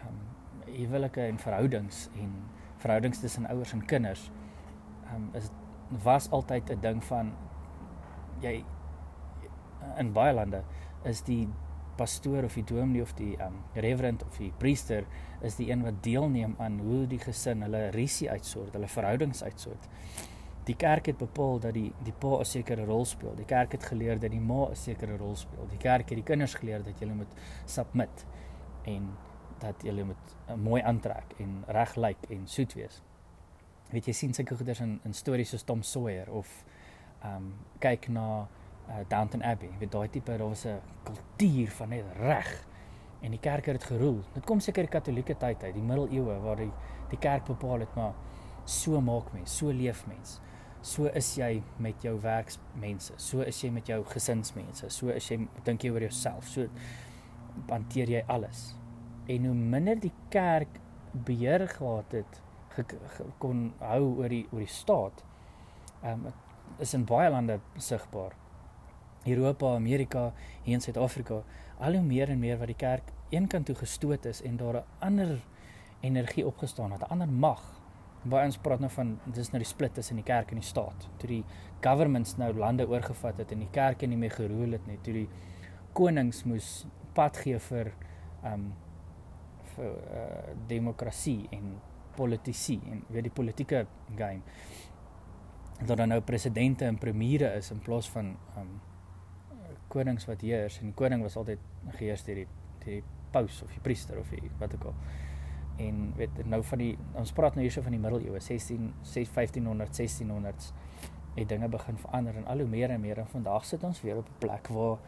Ehm 0.00 0.08
um, 0.08 0.26
huwelike 0.68 1.20
en 1.20 1.38
verhoudings 1.38 2.08
en 2.20 2.32
verhoudings 2.76 3.20
tussen 3.20 3.46
ouers 3.46 3.72
en 3.72 3.84
kinders. 3.84 4.30
Ehm 5.06 5.14
um, 5.14 5.30
is 5.34 5.50
was 6.04 6.30
altyd 6.30 6.70
'n 6.70 6.80
ding 6.80 7.04
van 7.04 7.32
jy 8.40 8.64
in 9.98 10.12
baie 10.12 10.34
lande 10.34 10.62
is 11.08 11.22
die 11.22 11.48
pastoor 11.98 12.46
of 12.46 12.54
die 12.54 12.64
dominee 12.64 13.02
of 13.02 13.12
die 13.18 13.34
um 13.42 13.58
reverend 13.74 14.22
of 14.24 14.36
die 14.38 14.52
priester 14.58 15.06
is 15.42 15.58
die 15.58 15.70
een 15.70 15.82
wat 15.82 16.02
deelneem 16.02 16.54
aan 16.58 16.78
hoe 16.78 17.06
die 17.10 17.18
gesin 17.18 17.62
hulle 17.62 17.88
risie 17.94 18.30
uitsort, 18.30 18.72
hulle 18.72 18.90
verhoudings 18.90 19.42
uitsort. 19.42 19.88
Die 20.68 20.76
kerk 20.76 21.06
het 21.08 21.16
bepaal 21.16 21.60
dat 21.64 21.72
die 21.74 21.92
die 22.04 22.12
pa 22.12 22.40
'n 22.40 22.44
sekere 22.44 22.84
rol 22.84 23.04
speel. 23.04 23.34
Die 23.34 23.44
kerk 23.44 23.72
het 23.72 23.84
geleer 23.84 24.18
dat 24.20 24.30
die 24.30 24.40
ma 24.40 24.68
'n 24.68 24.76
sekere 24.76 25.16
rol 25.16 25.36
speel. 25.36 25.66
Die 25.68 25.78
kerk 25.78 26.08
het 26.08 26.18
die 26.18 26.28
kinders 26.30 26.54
geleer 26.54 26.82
dat 26.84 27.00
jy 27.00 27.06
moet 27.08 27.34
submit 27.64 28.26
en 28.84 29.16
dat 29.58 29.82
jy 29.82 30.02
moet 30.02 30.36
uh, 30.48 30.54
mooi 30.54 30.82
aantrek 30.82 31.34
en 31.38 31.64
reg 31.66 31.96
lyk 31.96 32.28
en 32.30 32.46
soet 32.46 32.74
wees. 32.74 33.02
Weet 33.90 34.06
jy 34.06 34.12
sien 34.12 34.34
sulke 34.34 34.56
goeders 34.56 34.80
in 34.80 35.00
in 35.04 35.14
stories 35.14 35.48
soos 35.48 35.62
Tom 35.62 35.82
Sawyer 35.82 36.30
of 36.30 36.64
um 37.24 37.54
kyk 37.78 38.08
na 38.08 38.48
uh, 38.88 38.94
Downton 39.08 39.42
Abbey. 39.42 39.70
Weet 39.78 39.92
daai 39.92 40.08
tipe 40.08 40.36
daar 40.36 40.48
was 40.48 40.66
'n 40.66 40.80
kultuur 41.04 41.70
van 41.70 41.88
net 41.88 42.04
reg 42.16 42.66
en 43.20 43.30
die 43.30 43.40
kerk 43.40 43.66
het 43.66 43.80
dit 43.80 43.84
geroel. 43.84 44.20
Dit 44.34 44.44
kom 44.44 44.60
seker 44.60 44.82
die 44.82 44.90
Katolieke 44.90 45.36
tyd 45.36 45.62
uit, 45.62 45.74
die 45.74 45.82
middeleeue 45.82 46.40
waar 46.40 46.56
die 46.56 46.72
die 47.08 47.18
kerk 47.18 47.44
bepaal 47.44 47.80
het 47.80 47.94
maar 47.94 48.12
so 48.64 49.00
maak 49.00 49.32
mens, 49.32 49.56
so 49.56 49.72
leef 49.72 50.06
mens. 50.06 50.40
So 50.80 51.06
is 51.06 51.34
jy 51.36 51.62
met 51.82 52.02
jou 52.02 52.14
werksmense, 52.22 53.14
so 53.16 53.40
is 53.40 53.62
jy 53.62 53.70
met 53.70 53.88
jou 53.90 54.04
gesinsmense, 54.04 54.90
so 54.94 55.08
is 55.08 55.26
jy 55.30 55.40
dink 55.64 55.82
jy 55.82 55.90
oor 55.90 56.04
jouself, 56.06 56.46
so 56.46 56.68
hanteer 57.68 58.10
jy 58.10 58.22
alles. 58.30 58.74
En 59.28 59.44
hoe 59.44 59.54
minder 59.54 59.98
die 60.00 60.12
kerk 60.30 60.78
beheer 61.12 61.66
gehad 61.68 62.12
het, 62.12 62.40
ge, 62.76 62.84
ge, 63.16 63.26
kon 63.42 63.72
hou 63.82 64.02
oor 64.20 64.28
die 64.32 64.44
oor 64.52 64.62
die 64.62 64.70
staat. 64.72 65.24
Ehm 66.02 66.28
um, 66.28 66.44
is 66.78 66.92
in 66.94 67.04
baie 67.08 67.30
lande 67.30 67.56
sigbaar. 67.80 68.36
Europa, 69.26 69.74
Amerika, 69.74 70.32
hier 70.62 70.76
in 70.76 70.82
Suid-Afrika, 70.84 71.40
al 71.80 71.96
hoe 71.98 72.02
meer 72.02 72.30
en 72.30 72.38
meer 72.38 72.58
wat 72.60 72.70
die 72.70 72.78
kerk 72.78 73.10
eenkant 73.34 73.66
toe 73.66 73.74
gestoot 73.74 74.26
is 74.30 74.42
en 74.42 74.56
daar 74.56 74.76
'n 74.76 74.84
ander 74.98 75.40
energie 76.00 76.46
opgestaan 76.46 76.92
het, 76.92 77.00
'n 77.00 77.10
ander 77.10 77.28
mag. 77.28 77.77
Baie 78.24 78.48
ons 78.48 78.58
praat 78.58 78.82
nou 78.82 78.90
van 78.90 79.14
dis 79.34 79.52
nou 79.52 79.60
die 79.62 79.68
split 79.68 79.94
tussen 79.94 80.18
die 80.18 80.26
kerk 80.26 80.50
en 80.52 80.60
die 80.62 80.66
staat. 80.66 81.06
Toe 81.20 81.30
die 81.30 81.44
governments 81.84 82.36
nou 82.40 82.50
lande 82.56 82.88
oorgevat 82.88 83.38
het 83.38 83.52
en 83.54 83.62
die 83.62 83.70
kerk 83.74 84.02
nie 84.08 84.18
meer 84.18 84.34
geroel 84.34 84.74
het 84.74 84.86
nie, 84.90 84.98
toe 85.06 85.14
die 85.20 85.28
konings 85.94 86.42
moes 86.48 86.86
pad 87.14 87.38
gee 87.44 87.58
vir 87.70 87.92
um 88.46 88.70
vir 89.74 89.94
uh, 90.18 90.54
demokrasie 90.70 91.46
en 91.54 91.76
politisie 92.18 92.80
en 92.90 93.04
weet 93.12 93.28
die 93.28 93.34
politieke 93.34 93.84
game. 94.18 94.42
Dat 95.78 96.00
daar 96.00 96.10
nou 96.10 96.20
presidente 96.26 96.88
en 96.88 96.98
premiere 96.98 97.52
is 97.58 97.70
in 97.70 97.82
plaas 97.84 98.10
van 98.10 98.34
um 98.58 98.78
konings 99.88 100.26
wat 100.28 100.42
heers 100.44 100.80
en 100.82 100.90
die 100.90 100.96
koning 100.98 101.22
was 101.24 101.36
altyd 101.40 101.62
geheers 101.96 102.24
deur 102.26 102.42
die 102.42 102.48
deur 102.84 103.00
die 103.00 103.04
paus 103.32 103.62
of 103.64 103.72
die 103.74 103.82
priester 103.84 104.18
of 104.20 104.30
die 104.32 104.50
wat 104.60 104.74
ook 104.74 104.90
al. 104.90 104.94
En 105.78 106.12
weet 106.16 106.46
nou 106.46 106.62
van 106.64 106.78
die 106.78 106.92
ons 107.12 107.32
praat 107.32 107.54
nou 107.54 107.64
hierso 107.66 107.82
van 107.82 107.94
die 107.94 108.00
middeleeue 108.02 108.40
16 108.40 108.94
1500 109.14 110.00
1600s 110.00 110.72
het 111.38 111.48
dinge 111.48 111.68
begin 111.68 111.98
verander 111.98 112.36
en 112.36 112.46
al 112.46 112.58
hoe 112.58 112.68
meer 112.68 112.90
en 112.90 113.00
meer 113.00 113.18
en 113.18 113.28
vandag 113.30 113.64
sit 113.64 113.84
ons 113.84 114.00
weer 114.02 114.16
op 114.16 114.28
'n 114.28 114.38
plek 114.38 114.68
waar 114.68 114.98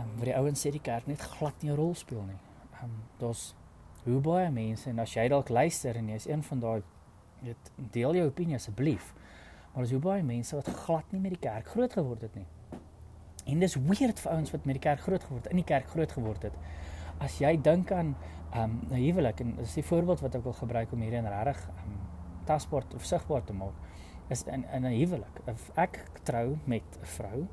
um, 0.00 0.10
waar 0.16 0.24
die 0.24 0.36
ouens 0.36 0.66
sê 0.66 0.70
die 0.70 0.80
kerk 0.80 1.06
net 1.06 1.20
glad 1.20 1.62
nie 1.62 1.70
'n 1.70 1.76
rol 1.76 1.94
speel 1.94 2.22
nie. 2.22 2.40
Ehm 2.72 2.84
um, 2.84 3.02
daar's 3.18 3.54
hoe 4.04 4.20
baie 4.20 4.50
mense 4.50 4.90
en 4.90 4.98
as 4.98 5.14
jy 5.14 5.28
dalk 5.28 5.48
luister 5.48 5.96
en 5.96 6.08
jy's 6.08 6.26
een 6.28 6.42
van 6.42 6.60
daai 6.60 6.82
weet 7.44 7.70
deel 7.76 8.14
jou 8.14 8.26
opinie 8.26 8.54
asseblief. 8.54 9.14
Maar 9.72 9.82
as 9.82 9.90
hoe 9.90 10.00
baie 10.00 10.22
mense 10.22 10.56
wat 10.56 10.68
glad 10.68 11.12
nie 11.12 11.20
met 11.20 11.30
die 11.30 11.40
kerk 11.48 11.68
groot 11.68 11.92
geword 11.92 12.20
het 12.20 12.34
nie. 12.34 12.46
En 13.44 13.58
dis 13.60 13.74
weird 13.74 14.20
vir 14.20 14.32
ouens 14.32 14.50
wat 14.50 14.64
met 14.64 14.78
die 14.78 14.84
kerk 14.84 15.00
groot 15.00 15.24
geword 15.24 15.44
het, 15.44 15.52
in 15.52 15.60
die 15.60 15.68
kerk 15.68 15.88
groot 15.92 16.12
geword 16.12 16.42
het. 16.42 16.52
As 17.24 17.38
jy 17.40 17.54
dink 17.60 17.92
aan 17.92 18.14
ehm 18.54 18.62
um, 18.70 18.80
'n 18.90 19.00
huwelik 19.02 19.40
en 19.40 19.56
dis 19.56 19.74
die 19.80 19.84
voorbeeld 19.84 20.20
wat 20.20 20.34
ek 20.34 20.44
wil 20.44 20.52
gebruik 20.52 20.92
om 20.92 21.00
hierdie 21.00 21.20
regtig 21.20 21.62
ehm 21.68 21.90
um, 21.90 22.02
tasbaar 22.44 22.84
of 22.94 23.04
sigbaar 23.04 23.44
te 23.44 23.52
maak, 23.52 23.74
is 24.28 24.44
in 24.44 24.64
in 24.72 24.84
'n 24.86 24.98
huwelik. 24.98 25.40
Ek 25.74 25.98
trou 26.22 26.56
met 26.64 26.82
'n 27.00 27.06
vrou 27.16 27.48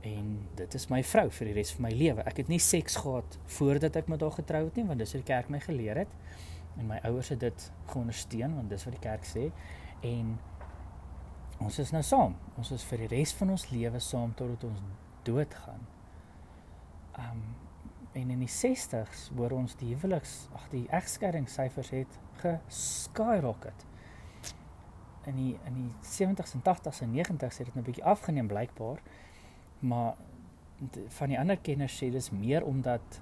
en 0.00 0.48
dit 0.54 0.74
is 0.74 0.88
my 0.88 1.02
vrou 1.02 1.30
vir 1.30 1.46
die 1.46 1.54
res 1.54 1.72
van 1.72 1.82
my 1.82 1.92
lewe. 1.92 2.22
Ek 2.22 2.36
het 2.36 2.48
nie 2.48 2.58
seks 2.58 2.96
gehad 2.96 3.38
voordat 3.44 3.96
ek 3.96 4.08
met 4.08 4.20
haar 4.20 4.36
getrou 4.36 4.64
het 4.64 4.76
nie, 4.76 4.86
want 4.86 4.98
dis 4.98 5.12
wat 5.12 5.24
die 5.24 5.32
kerk 5.32 5.48
my 5.48 5.60
geleer 5.60 5.96
het. 5.96 6.12
En 6.78 6.86
my 6.86 6.98
ouers 7.02 7.28
het 7.28 7.40
dit 7.40 7.72
geondersteun 7.86 8.54
want 8.54 8.70
dis 8.70 8.84
wat 8.84 8.94
die 8.94 9.02
kerk 9.02 9.24
sê. 9.24 9.50
En 10.00 10.38
ons 11.58 11.78
is 11.78 11.90
nou 11.90 12.02
saam. 12.02 12.36
Ons 12.56 12.70
is 12.70 12.84
vir 12.84 12.98
die 12.98 13.10
res 13.16 13.32
van 13.32 13.50
ons 13.50 13.70
lewe 13.70 13.98
saam 13.98 14.34
totdat 14.34 14.64
ons 14.64 14.82
doodgaan. 15.22 15.86
Um 17.18 17.67
en 18.18 18.30
in 18.34 18.42
die 18.42 18.50
60s 18.50 19.28
hoor 19.36 19.54
ons 19.54 19.76
die 19.78 19.92
huweliks, 19.94 20.48
ag 20.56 20.66
die 20.72 20.86
egskeidingssyfers 20.94 21.92
het 21.94 22.18
geskyrocket. 22.42 23.84
In 25.28 25.36
die 25.38 25.52
in 25.68 25.76
die 25.76 25.90
70s 26.02 26.56
en 26.56 26.64
80s 26.66 27.02
en 27.04 27.14
90s 27.14 27.60
het 27.60 27.68
dit 27.70 27.76
'n 27.76 27.86
bietjie 27.86 28.04
afgeneem 28.04 28.46
blykbaar. 28.46 29.02
Maar 29.78 30.14
van 31.08 31.28
die 31.28 31.38
ander 31.38 31.56
kenners 31.56 31.96
sê 32.02 32.10
dis 32.10 32.30
meer 32.30 32.64
omdat 32.64 33.20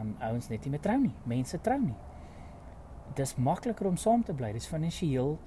um 0.00 0.16
ouens 0.20 0.48
net 0.48 0.64
nie 0.64 0.70
meer 0.70 0.80
trou 0.80 0.98
nie. 1.00 1.14
Mense 1.24 1.60
trou 1.60 1.80
nie. 1.80 1.96
Dis 3.14 3.36
makliker 3.36 3.86
om 3.86 3.96
saam 3.96 4.24
te 4.24 4.34
bly. 4.34 4.52
Dis 4.52 4.66
finansiëel 4.66 5.38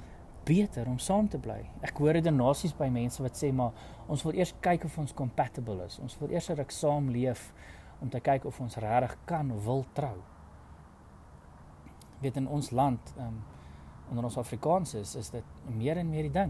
beter 0.44 0.88
om 0.88 1.00
saam 1.00 1.28
te 1.28 1.38
bly. 1.38 1.70
Ek 1.82 1.98
hoor 1.98 2.13
dit 2.13 2.34
nasies 2.34 2.74
by 2.78 2.89
mense 2.89 3.22
wat 3.22 3.38
sê 3.38 3.52
maar 3.54 3.72
ons 4.08 4.24
wil 4.24 4.34
eers 4.34 4.54
kyk 4.60 4.84
of 4.84 4.98
ons 4.98 5.13
compatible 5.13 5.86
is. 5.86 6.00
Ons 6.00 6.17
wil 6.17 6.30
eers 6.30 6.50
ruk 6.50 6.72
saam 6.72 7.10
leef 7.10 7.54
om 8.02 8.10
te 8.10 8.20
kyk 8.20 8.46
of 8.46 8.60
ons 8.60 8.76
regtig 8.76 9.18
kan 9.26 9.52
wil 9.66 9.86
trou. 9.94 10.18
Weet 12.22 12.38
in 12.38 12.48
ons 12.48 12.72
land, 12.72 13.14
ehm 13.18 13.28
um, 13.28 13.42
onder 14.12 14.26
ons 14.28 14.38
Afrikaans 14.38 14.94
is, 15.00 15.16
is 15.16 15.30
dit 15.32 15.44
meer 15.72 15.98
en 15.98 16.10
meer 16.10 16.26
die 16.28 16.34
ding. 16.36 16.50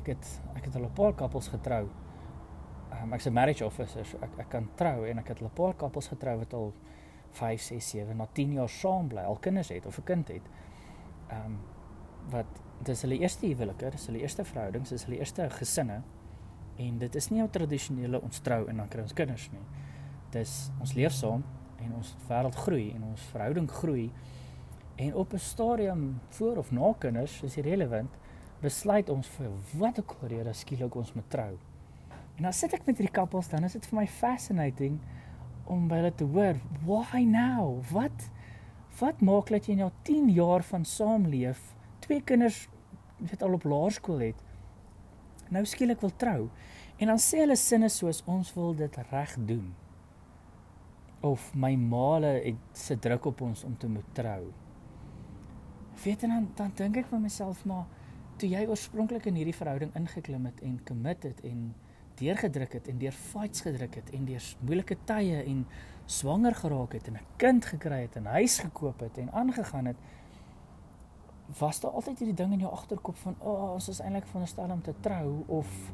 Ek 0.00 0.06
het 0.08 0.28
ek 0.54 0.64
het 0.64 0.76
al 0.76 0.86
'n 0.86 0.94
paar 0.96 1.12
koppels 1.12 1.48
getrou. 1.48 1.88
Um, 3.02 3.12
ek's 3.12 3.26
'n 3.26 3.32
marriage 3.32 3.64
officer, 3.64 4.04
so 4.04 4.18
ek 4.22 4.38
ek 4.38 4.48
kan 4.48 4.70
trou 4.74 5.06
en 5.06 5.18
ek 5.18 5.28
het 5.28 5.42
al 5.42 5.48
'n 5.48 5.54
paar 5.54 5.74
koppels 5.74 6.08
getrou 6.08 6.38
wat 6.38 6.54
al 6.54 6.72
5, 7.30 7.60
6, 7.60 7.88
7 7.88 8.16
na 8.16 8.26
10 8.32 8.52
jaar 8.52 8.68
saam 8.68 9.08
bly, 9.08 9.20
al 9.20 9.36
kinders 9.36 9.68
het 9.68 9.86
of 9.86 9.98
'n 9.98 10.04
kind 10.04 10.28
het. 10.28 10.42
Ehm 11.28 11.44
um, 11.44 11.58
wat 12.30 12.46
dis 12.82 13.02
hulle 13.02 13.18
eerste 13.18 13.46
huwelike, 13.46 13.90
dis 13.90 14.06
hulle 14.06 14.20
eerste 14.20 14.44
verhoudings, 14.44 14.88
dis 14.88 15.04
hulle 15.04 15.18
eerste 15.18 15.50
gesinne. 15.50 16.02
En 16.76 16.98
dit 16.98 17.14
is 17.14 17.30
nie 17.30 17.42
'n 17.42 17.50
tradisionele 17.50 18.20
ons 18.22 18.38
trou 18.40 18.68
en 18.68 18.76
dan 18.76 18.88
kry 18.88 19.02
ons 19.02 19.12
kinders 19.12 19.50
nie. 19.50 19.60
Dis 20.34 20.70
ons 20.80 20.92
leef 20.92 21.14
saam 21.16 21.44
en 21.78 21.94
ons 21.96 22.14
wêreld 22.28 22.56
groei 22.64 22.90
en 22.92 23.04
ons 23.10 23.28
verhouding 23.32 23.68
groei. 23.70 24.10
En 24.96 25.14
op 25.14 25.32
'n 25.32 25.38
stadium 25.38 26.20
voor 26.28 26.56
of 26.56 26.70
na 26.70 26.92
kinders 26.98 27.42
is 27.42 27.54
dit 27.54 27.64
relevant, 27.64 28.10
besluit 28.60 29.08
ons 29.08 29.28
vir 29.28 29.50
wat 29.78 29.98
ook 29.98 30.16
al 30.22 30.28
rede 30.28 30.52
skielik 30.52 30.94
ons 30.94 31.12
moet 31.12 31.30
trou. 31.30 31.58
En 32.36 32.42
dan 32.42 32.52
sit 32.52 32.72
ek 32.72 32.86
met 32.86 32.98
hierdie 32.98 33.14
koppels 33.14 33.48
dan 33.48 33.64
is 33.64 33.72
dit 33.72 33.86
vir 33.86 33.98
my 34.00 34.06
fascinating 34.06 34.98
om 35.66 35.88
by 35.88 35.94
hulle 35.94 36.14
te 36.14 36.24
hoor, 36.24 36.56
why 36.86 37.24
now? 37.24 37.80
Wat 37.92 38.30
wat 38.98 39.20
maak 39.20 39.48
dat 39.48 39.66
jy 39.66 39.74
nou 39.74 39.90
10 40.02 40.30
jaar 40.34 40.62
van 40.62 40.84
saamleef, 40.84 41.60
twee 41.98 42.20
kinders 42.20 42.68
wat 43.18 43.42
al 43.42 43.52
op 43.52 43.64
laerskool 43.64 44.18
het, 44.18 44.40
nou 45.48 45.64
skielik 45.64 46.00
wil 46.00 46.16
trou? 46.16 46.48
En 46.98 47.06
dan 47.06 47.18
sê 47.18 47.44
hulle 47.44 47.56
sinne 47.56 47.88
soos 47.88 48.24
ons 48.26 48.54
wil 48.54 48.74
dit 48.74 48.96
reg 49.10 49.36
doen. 49.38 49.74
Of 51.20 51.54
my 51.54 51.74
maale 51.74 52.40
het 52.44 52.78
se 52.78 52.98
druk 52.98 53.24
op 53.24 53.40
ons 53.40 53.64
om 53.64 53.76
te 53.76 53.88
moet 53.88 54.14
trou. 54.14 54.52
Weet 56.04 56.22
en 56.22 56.28
dan 56.28 56.48
dan 56.54 56.72
dink 56.74 56.96
ek 56.96 57.06
vir 57.10 57.20
myself 57.20 57.64
maar 57.66 57.86
toe 58.38 58.48
jy 58.48 58.66
oorspronklik 58.70 59.26
in 59.26 59.38
hierdie 59.40 59.56
verhouding 59.56 59.94
ingeklim 59.98 60.44
het 60.46 60.60
en 60.62 60.78
committed 60.86 61.40
en 61.46 61.74
deurgedruk 62.18 62.72
het 62.78 62.88
en 62.90 62.98
deur 62.98 63.14
fights 63.14 63.62
gedruk 63.66 63.98
het 63.98 64.10
en 64.14 64.26
deur 64.28 64.44
moeilike 64.60 64.96
tye 65.10 65.42
en 65.42 65.64
swanger 66.06 66.54
geraak 66.54 66.94
het 66.96 67.08
en 67.08 67.18
'n 67.18 67.26
kind 67.36 67.64
gekry 67.64 68.00
het 68.06 68.16
en 68.16 68.22
'n 68.22 68.38
huis 68.38 68.58
gekoop 68.58 69.00
het 69.00 69.18
en 69.18 69.32
aangegaan 69.32 69.86
het 69.86 69.96
was 71.58 71.80
daar 71.80 71.90
altyd 71.90 72.18
hierdie 72.18 72.36
ding 72.36 72.52
in 72.52 72.58
jou 72.60 72.72
agterkop 72.72 73.16
van 73.16 73.34
o 73.38 73.52
oh, 73.52 73.72
ons 73.72 73.88
is 73.88 74.00
eintlik 74.00 74.26
veronderstel 74.26 74.70
om 74.70 74.82
te 74.82 74.94
trou 75.00 75.44
of 75.46 75.92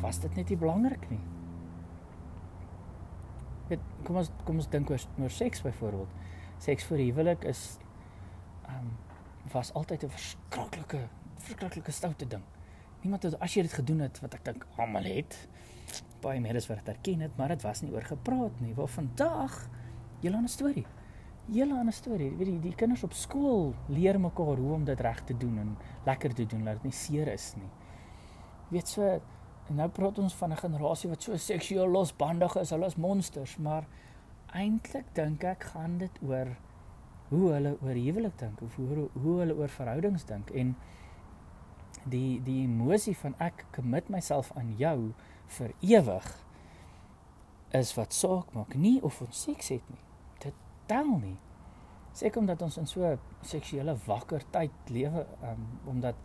was 0.00 0.20
dit 0.20 0.34
net 0.36 0.48
nie 0.48 0.58
belangrik 0.58 1.10
nie 1.10 1.20
kom 4.04 4.16
ons 4.16 4.30
kom 4.44 4.56
ons 4.56 4.68
dink 4.68 4.90
oor, 4.90 5.00
oor 5.18 5.30
seks 5.30 5.62
byvoorbeeld 5.62 6.08
seks 6.58 6.84
vir 6.84 6.98
huwelik 6.98 7.44
is 7.44 7.78
ehm 8.66 8.78
um, 8.78 8.96
was 9.52 9.72
altyd 9.74 10.04
'n 10.04 10.10
verskriklike 10.10 11.08
verskriklike 11.38 11.92
stoute 11.92 12.26
ding 12.26 12.42
Niemand 13.00 13.22
het 13.22 13.38
as 13.40 13.54
jy 13.54 13.62
dit 13.62 13.72
gedoen 13.72 14.00
het 14.04 14.18
wat 14.20 14.34
ek 14.34 14.44
dink 14.44 14.66
almal 14.76 15.06
het 15.08 15.36
baie 16.20 16.40
meer 16.40 16.58
as 16.60 16.68
wat 16.70 16.88
erken 16.88 17.24
het, 17.24 17.36
maar 17.38 17.52
dit 17.54 17.62
was 17.64 17.82
nie 17.82 17.92
oor 17.94 18.04
gepraat 18.06 18.58
nie. 18.60 18.74
Waar 18.76 18.90
vandag 18.92 19.54
julle 20.20 20.42
'n 20.42 20.48
storie. 20.48 20.86
Julle 21.48 21.82
'n 21.82 21.92
storie. 21.92 22.30
Weet 22.36 22.46
jy, 22.46 22.60
die 22.60 22.74
kinders 22.74 23.02
op 23.02 23.12
skool 23.12 23.74
leer 23.88 24.20
mekaar 24.20 24.56
hoe 24.56 24.72
om 24.72 24.84
dit 24.84 25.00
reg 25.00 25.24
te 25.24 25.36
doen 25.36 25.58
en 25.58 25.76
lekker 26.04 26.34
te 26.34 26.46
doen, 26.46 26.64
laat 26.64 26.74
dit 26.74 26.82
nie 26.82 26.92
seer 26.92 27.28
is 27.28 27.54
nie. 27.56 27.70
Weet 28.68 28.88
so 28.88 29.20
nou 29.76 29.88
praat 29.88 30.18
ons 30.18 30.34
van 30.34 30.52
'n 30.52 30.56
generasie 30.56 31.10
wat 31.10 31.22
so 31.22 31.36
seksueel 31.36 31.88
losbandig 31.88 32.56
is, 32.56 32.70
hulle 32.70 32.86
is 32.86 32.96
monsters, 32.96 33.56
maar 33.56 33.86
eintlik 34.52 35.14
dink 35.14 35.44
ek 35.44 35.64
gaan 35.72 35.98
dit 35.98 36.18
oor 36.22 36.56
hoe 37.28 37.52
hulle 37.52 37.76
oor 37.82 37.94
huwelik 37.94 38.38
dink 38.38 38.60
of 38.62 38.76
hoe 38.76 39.08
hoe 39.12 39.38
hulle 39.38 39.54
oor 39.54 39.68
verhoudings 39.68 40.24
dink. 40.24 40.50
En 40.50 40.76
die 42.04 42.40
die 42.42 42.62
emosie 42.64 43.16
van 43.16 43.34
ek 43.38 43.64
commit 43.74 44.08
myself 44.08 44.52
aan 44.56 44.74
jou 44.78 45.12
vir 45.58 45.74
ewig 45.80 46.30
is 47.76 47.94
wat 47.94 48.14
saak 48.14 48.50
maak 48.54 48.74
nie 48.74 48.98
of 49.02 49.20
ons 49.22 49.42
seks 49.46 49.70
het 49.76 49.90
nie. 49.90 50.02
Dit 50.42 50.54
tel 50.90 51.12
nie. 51.22 51.36
Sê 52.14 52.30
kom 52.34 52.46
dat 52.46 52.62
ons 52.62 52.76
in 52.80 52.88
so 52.90 53.14
seksuele 53.46 53.94
wakker 54.06 54.42
tyd 54.50 54.90
lewe 54.90 55.26
um, 55.46 55.66
omdat 55.94 56.18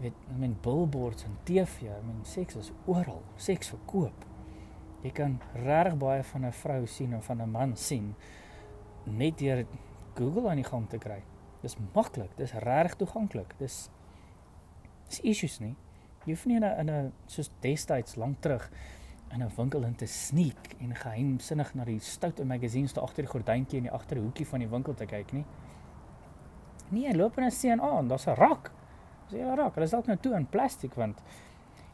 weet 0.00 0.14
I 0.30 0.38
mean 0.38 0.56
billboards 0.62 1.24
en 1.24 1.38
TV 1.44 1.82
I 1.82 2.00
mean 2.06 2.24
seks 2.24 2.56
is 2.56 2.72
oral 2.86 3.22
seks 3.36 3.68
verkoop 3.68 4.26
jy 5.02 5.10
kan 5.10 5.40
regtig 5.54 5.96
baie 5.98 6.22
van 6.22 6.46
'n 6.46 6.52
vrou 6.52 6.86
sien 6.86 7.16
of 7.16 7.24
van 7.24 7.42
'n 7.42 7.50
man 7.50 7.76
sien 7.76 8.14
net 9.04 9.38
deur 9.38 9.66
Google 10.14 10.50
aan 10.50 10.56
die 10.56 10.70
gang 10.70 10.88
te 10.88 10.98
kry 10.98 11.22
dis 11.62 11.76
maklik 11.94 12.36
dis 12.36 12.52
regtig 12.52 12.96
toeganklik 12.96 13.58
dis 13.58 13.90
Dis 15.10 15.22
issues 15.26 15.58
nie. 15.58 15.74
Jy 16.24 16.34
hoef 16.34 16.46
nie 16.46 16.56
in 16.56 16.64
'n 16.64 16.78
in 16.80 16.90
'n 16.90 17.12
soos 17.26 17.50
destyds 17.60 18.16
lank 18.16 18.40
terug 18.40 18.70
in 19.32 19.42
'n 19.42 19.50
winkel 19.56 19.82
in 19.84 19.94
te 19.94 20.06
sneek 20.06 20.76
en 20.78 20.94
geheimsinnig 20.94 21.74
na 21.74 21.84
die 21.84 21.98
stoute 21.98 22.44
magazines 22.44 22.92
daar 22.92 23.04
agter 23.04 23.22
die 23.24 23.30
gordyntjie 23.32 23.78
in 23.78 23.88
die 23.88 23.92
agterhoekie 23.92 24.46
van 24.46 24.60
die 24.60 24.68
winkel 24.68 24.94
te 24.94 25.06
kyk 25.06 25.32
nie. 25.32 25.44
Nee, 26.90 27.16
loop 27.16 27.38
en 27.38 27.50
sien 27.50 27.80
aan, 27.80 28.08
daar's 28.08 28.26
'n 28.26 28.34
rak. 28.34 28.72
Dis 29.30 29.40
'n 29.40 29.56
rak. 29.56 29.74
Hulle 29.74 29.86
is 29.86 29.90
dalk 29.90 30.06
nou 30.06 30.16
toe 30.18 30.34
in 30.34 30.46
plastiek 30.46 30.94
want 30.94 31.22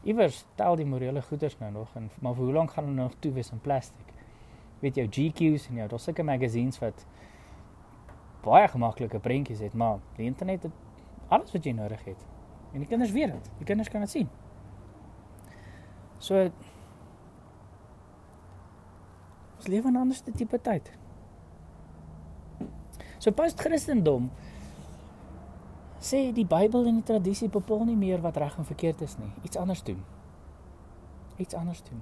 iewers 0.03 0.45
tel 0.55 0.75
die 0.75 0.85
morele 0.85 1.21
goeders 1.21 1.57
nou 1.59 1.71
nog 1.71 1.95
en 1.95 2.09
maar 2.21 2.33
vir 2.33 2.43
hoe 2.43 2.53
lank 2.53 2.71
gaan 2.71 2.83
hulle 2.83 2.95
nog 2.95 3.15
toe 3.19 3.31
wees 3.31 3.51
in 3.51 3.61
plastiek? 3.61 4.13
Weet 4.79 4.95
jou 4.95 5.07
GQ's 5.07 5.67
en 5.67 5.75
jou 5.75 5.87
daar's 5.87 6.03
sulke 6.03 6.23
magazines 6.23 6.79
wat 6.79 7.05
baie 8.41 8.67
gemaklike 8.67 9.19
prentjies 9.19 9.59
het, 9.59 9.73
maar 9.73 9.99
die 10.15 10.25
internet 10.25 10.63
het 10.63 10.71
alles 11.27 11.51
wat 11.51 11.65
jy 11.65 11.71
nodig 11.71 12.03
het. 12.05 12.25
En 12.73 12.79
die 12.79 12.87
kinders 12.87 13.11
weet 13.11 13.31
dit. 13.31 13.51
Die 13.57 13.65
kinders 13.65 13.89
kan 13.89 14.01
dit 14.01 14.09
sien. 14.09 14.29
So 16.17 16.49
ons 19.57 19.67
lewe 19.67 19.87
in 19.87 19.93
'n 19.93 19.97
ander 19.97 20.17
tipe 20.35 20.61
tyd. 20.61 20.91
So 23.17 23.31
post-Christendom 23.31 24.31
sê 26.07 26.31
die 26.33 26.45
Bybel 26.45 26.87
en 26.87 26.99
die 27.01 27.07
tradisie 27.07 27.49
bepaal 27.49 27.85
nie 27.85 27.97
meer 27.99 28.21
wat 28.23 28.37
reg 28.37 28.57
en 28.57 28.67
verkeerd 28.67 29.01
is 29.01 29.17
nie. 29.19 29.31
Iets 29.43 29.57
anders 29.57 29.83
doen. 29.83 30.03
Iets 31.37 31.53
anders 31.53 31.83
doen. 31.83 32.01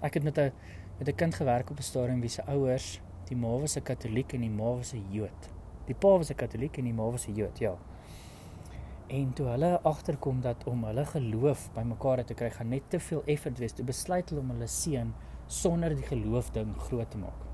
Ek 0.00 0.14
het 0.14 0.24
met 0.24 0.38
'n 0.38 0.52
met 0.98 1.08
'n 1.08 1.14
kind 1.14 1.34
gewerk 1.34 1.70
op 1.70 1.78
'n 1.78 1.82
stadium 1.82 2.20
wie 2.20 2.28
se 2.28 2.44
ouers, 2.46 3.00
die 3.28 3.36
ma 3.36 3.58
was 3.58 3.76
'n 3.76 3.82
Katoliek 3.82 4.32
en 4.32 4.40
die 4.40 4.50
ma 4.50 4.74
was 4.76 4.92
'n 4.92 5.06
Jood. 5.10 5.50
Die 5.86 5.94
pa 5.94 6.08
was 6.16 6.30
'n 6.30 6.34
Katoliek 6.34 6.78
en 6.78 6.84
die 6.84 6.92
ma 6.92 7.10
was 7.10 7.26
'n 7.26 7.34
Jood, 7.34 7.58
ja. 7.58 7.76
En 9.06 9.32
toe 9.32 9.46
hulle 9.46 9.80
agterkom 9.82 10.40
dat 10.40 10.64
om 10.64 10.84
hulle 10.84 11.04
geloof 11.04 11.70
bymekaar 11.74 12.24
te 12.24 12.34
kry 12.34 12.50
gaan 12.50 12.68
net 12.68 12.82
te 12.88 13.00
veel 13.00 13.22
effort 13.26 13.58
wees, 13.58 13.72
toe 13.72 13.84
besluit 13.84 14.28
hulle 14.28 14.40
om 14.40 14.50
hulle 14.50 14.66
seun 14.66 15.14
sonder 15.46 15.94
die 15.94 16.06
geloof 16.06 16.50
ding 16.50 16.76
groot 16.76 17.10
te 17.10 17.18
maak. 17.18 17.49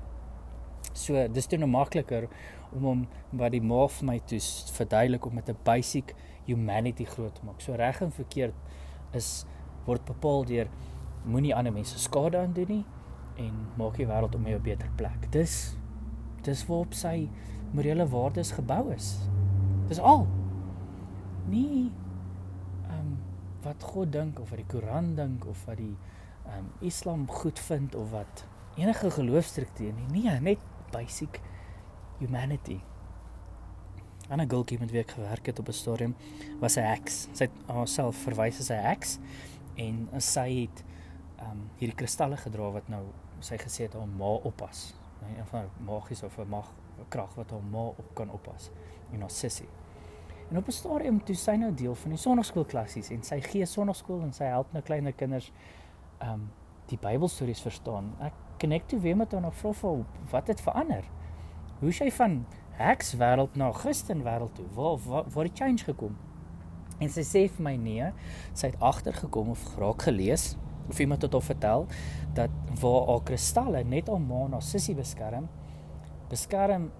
So, 0.97 1.27
dis 1.27 1.47
toe 1.47 1.59
nou 1.61 1.69
makliker 1.69 2.27
om 2.71 2.83
hom 2.83 3.03
wat 3.31 3.51
die 3.51 3.61
ma 3.61 3.85
vir 3.87 4.05
my 4.09 4.17
toe 4.27 4.39
verduidelik 4.75 5.25
om 5.25 5.35
met 5.35 5.49
'n 5.49 5.57
basic 5.63 6.15
humanity 6.47 7.05
groot 7.05 7.35
te 7.35 7.45
maak. 7.45 7.61
So 7.61 7.75
reg 7.75 8.01
en 8.01 8.11
verkeerd 8.11 8.55
is 9.13 9.45
word 9.85 10.05
bepaal 10.05 10.45
deur 10.45 10.67
moenie 11.25 11.55
ander 11.55 11.73
mense 11.73 11.99
skade 11.99 12.37
aan 12.37 12.53
doen 12.53 12.67
nie 12.67 12.85
en 13.37 13.53
maak 13.77 13.97
die 13.97 14.07
wêreld 14.07 14.35
om 14.35 14.47
'n 14.47 14.61
beter 14.61 14.89
plek. 14.95 15.31
Dis 15.31 15.75
dis 16.43 16.65
waarop 16.65 16.93
sy 16.93 17.29
morele 17.73 18.07
waardes 18.07 18.51
gebou 18.51 18.93
is. 18.93 19.17
Dis 19.87 19.99
al 19.99 20.27
nie 21.47 21.91
ehm 22.87 22.99
um, 22.99 23.17
wat 23.63 23.83
God 23.83 24.11
dink 24.11 24.39
of 24.39 24.49
wat 24.49 24.59
die 24.59 24.67
Koran 24.67 25.15
dink 25.15 25.45
of 25.45 25.65
wat 25.65 25.77
die 25.77 25.95
ehm 26.45 26.59
um, 26.59 26.71
Islam 26.79 27.27
goed 27.27 27.59
vind 27.59 27.95
of 27.95 28.11
wat 28.11 28.45
enige 28.77 29.11
geloofstruktuur 29.11 29.93
nie. 29.93 30.21
Nee, 30.21 30.39
net 30.39 30.59
basic 30.97 31.41
humanity. 32.19 32.79
Anna 34.29 34.45
Gulke 34.47 34.75
met 34.79 34.91
wie 34.91 34.99
ek 34.99 35.13
gewerk 35.15 35.45
het 35.45 35.59
op 35.59 35.69
'n 35.69 35.73
stadium 35.73 36.15
was 36.59 36.73
sy 36.73 36.81
ex. 36.81 37.27
Sy 37.33 37.43
het 37.47 37.55
haarself 37.67 38.15
verwys 38.27 38.59
as 38.59 38.67
sy 38.71 38.79
ex 38.93 39.19
en 39.75 40.07
sy 40.19 40.49
het 40.61 40.83
um, 41.41 41.69
hierdie 41.77 41.95
kristalle 41.95 42.37
gedra 42.37 42.71
wat 42.71 42.89
nou 42.89 43.05
sy 43.39 43.57
gesê 43.57 43.87
het 43.87 43.93
haar 43.93 44.07
ma 44.07 44.33
oppas. 44.49 44.93
Nee, 45.21 45.37
een 45.37 45.45
van 45.45 45.69
magies 45.85 46.23
of 46.23 46.37
'n 46.37 46.49
mag 46.49 46.73
krag 47.09 47.35
wat 47.35 47.51
haar 47.51 47.63
ma 47.63 47.85
op 47.87 48.15
kan 48.15 48.29
oppas. 48.29 48.71
En 49.11 49.21
haar 49.21 49.31
sussie. 49.31 49.69
En 50.49 50.57
op 50.57 50.67
'n 50.67 50.71
stadium 50.71 51.23
toe 51.23 51.35
sy 51.35 51.55
nou 51.55 51.73
deel 51.73 51.95
van 51.95 52.09
die 52.09 52.19
sonnaarskoolklassies 52.19 53.09
en 53.09 53.23
sy 53.23 53.41
gee 53.41 53.65
sonnaarskool 53.65 54.21
en 54.21 54.33
sy 54.33 54.43
help 54.43 54.71
nou 54.73 54.83
kleiner 54.83 55.13
kinders 55.13 55.51
um 56.21 56.51
die 56.85 56.97
Bybelstories 56.97 57.61
verstaan. 57.61 58.15
Ek 58.19 58.33
connect 58.59 58.89
toe 58.89 58.99
weer 58.99 59.17
met 59.17 59.31
haar 59.31 59.43
en 59.43 59.53
vra 59.53 59.73
vir 59.73 60.05
wat 60.31 60.47
het 60.47 60.61
verander? 60.61 61.03
Hoe 61.79 61.91
sy 61.93 62.09
van 62.11 62.45
heks 62.77 63.13
wêreld 63.17 63.55
na 63.55 63.71
Christen 63.71 64.23
wêreld 64.25 64.55
toe? 64.55 64.65
Waar 64.73 64.97
waar 65.05 65.29
waar 65.33 65.49
die 65.49 65.55
change 65.55 65.83
gekom? 65.85 66.17
En 66.99 67.09
sy 67.13 67.21
sê 67.21 67.43
vir 67.53 67.63
my 67.63 67.75
nee, 67.77 68.11
sy 68.53 68.71
het 68.71 68.79
agtergekom 68.81 69.51
of 69.53 69.63
graag 69.75 70.01
gelees 70.07 70.55
of 70.89 70.99
iemand 70.99 71.21
het 71.21 71.33
haar 71.33 71.45
vertel 71.45 71.85
dat 72.33 72.49
waar 72.81 73.07
haar 73.07 73.23
kristalle 73.23 73.83
net 73.83 74.07
haar 74.07 74.49
na 74.49 74.59
sissie 74.59 74.95
beskerm, 74.95 75.49
beskerm 76.29 76.91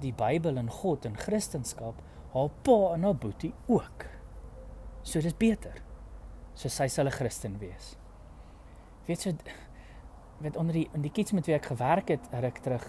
die 0.00 0.12
Bybel 0.12 0.56
en 0.56 0.70
God 0.70 1.04
en 1.04 1.16
Christendom 1.16 1.94
haar 2.32 2.50
pa 2.62 2.94
en 2.94 3.02
haar 3.02 3.16
boetie 3.16 3.52
ook. 3.66 4.06
So 5.02 5.20
dis 5.20 5.36
beter. 5.36 5.82
So 6.54 6.68
sy 6.68 6.88
sal 6.88 7.06
'n 7.06 7.10
Christen 7.10 7.58
wees. 7.58 7.96
Weet 9.06 9.24
jy 9.24 9.34
met 10.38 10.56
onder 10.56 10.74
die 10.74 10.88
in 10.92 11.02
die 11.02 11.12
kids 11.12 11.32
met 11.32 11.46
wie 11.46 11.54
ek 11.54 11.66
gewerk 11.72 12.08
het, 12.08 12.28
ruk 12.32 12.58
terug 12.58 12.84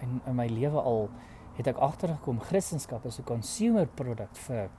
in 0.00 0.20
in 0.26 0.36
my 0.36 0.46
lewe 0.46 0.80
al 0.80 1.10
het 1.56 1.66
ek 1.66 1.76
agtergekom 1.76 2.40
Christendom 2.40 3.00
is 3.04 3.18
'n 3.18 3.24
consumer 3.24 3.86
produk 3.86 4.36
vir 4.46 4.70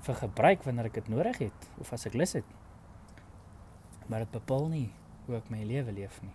vir 0.00 0.14
gebruik 0.14 0.62
wanneer 0.64 0.84
ek 0.84 0.94
dit 0.94 1.08
nodig 1.08 1.38
het 1.38 1.70
of 1.78 1.92
as 1.92 2.06
ek 2.06 2.14
lus 2.14 2.32
het. 2.32 2.44
Maar 4.06 4.18
dit 4.18 4.30
bepaal 4.30 4.68
nie 4.68 4.92
hoe 5.26 5.36
ek 5.36 5.50
my 5.50 5.64
lewe 5.64 5.92
leef 5.92 6.22
nie. 6.22 6.34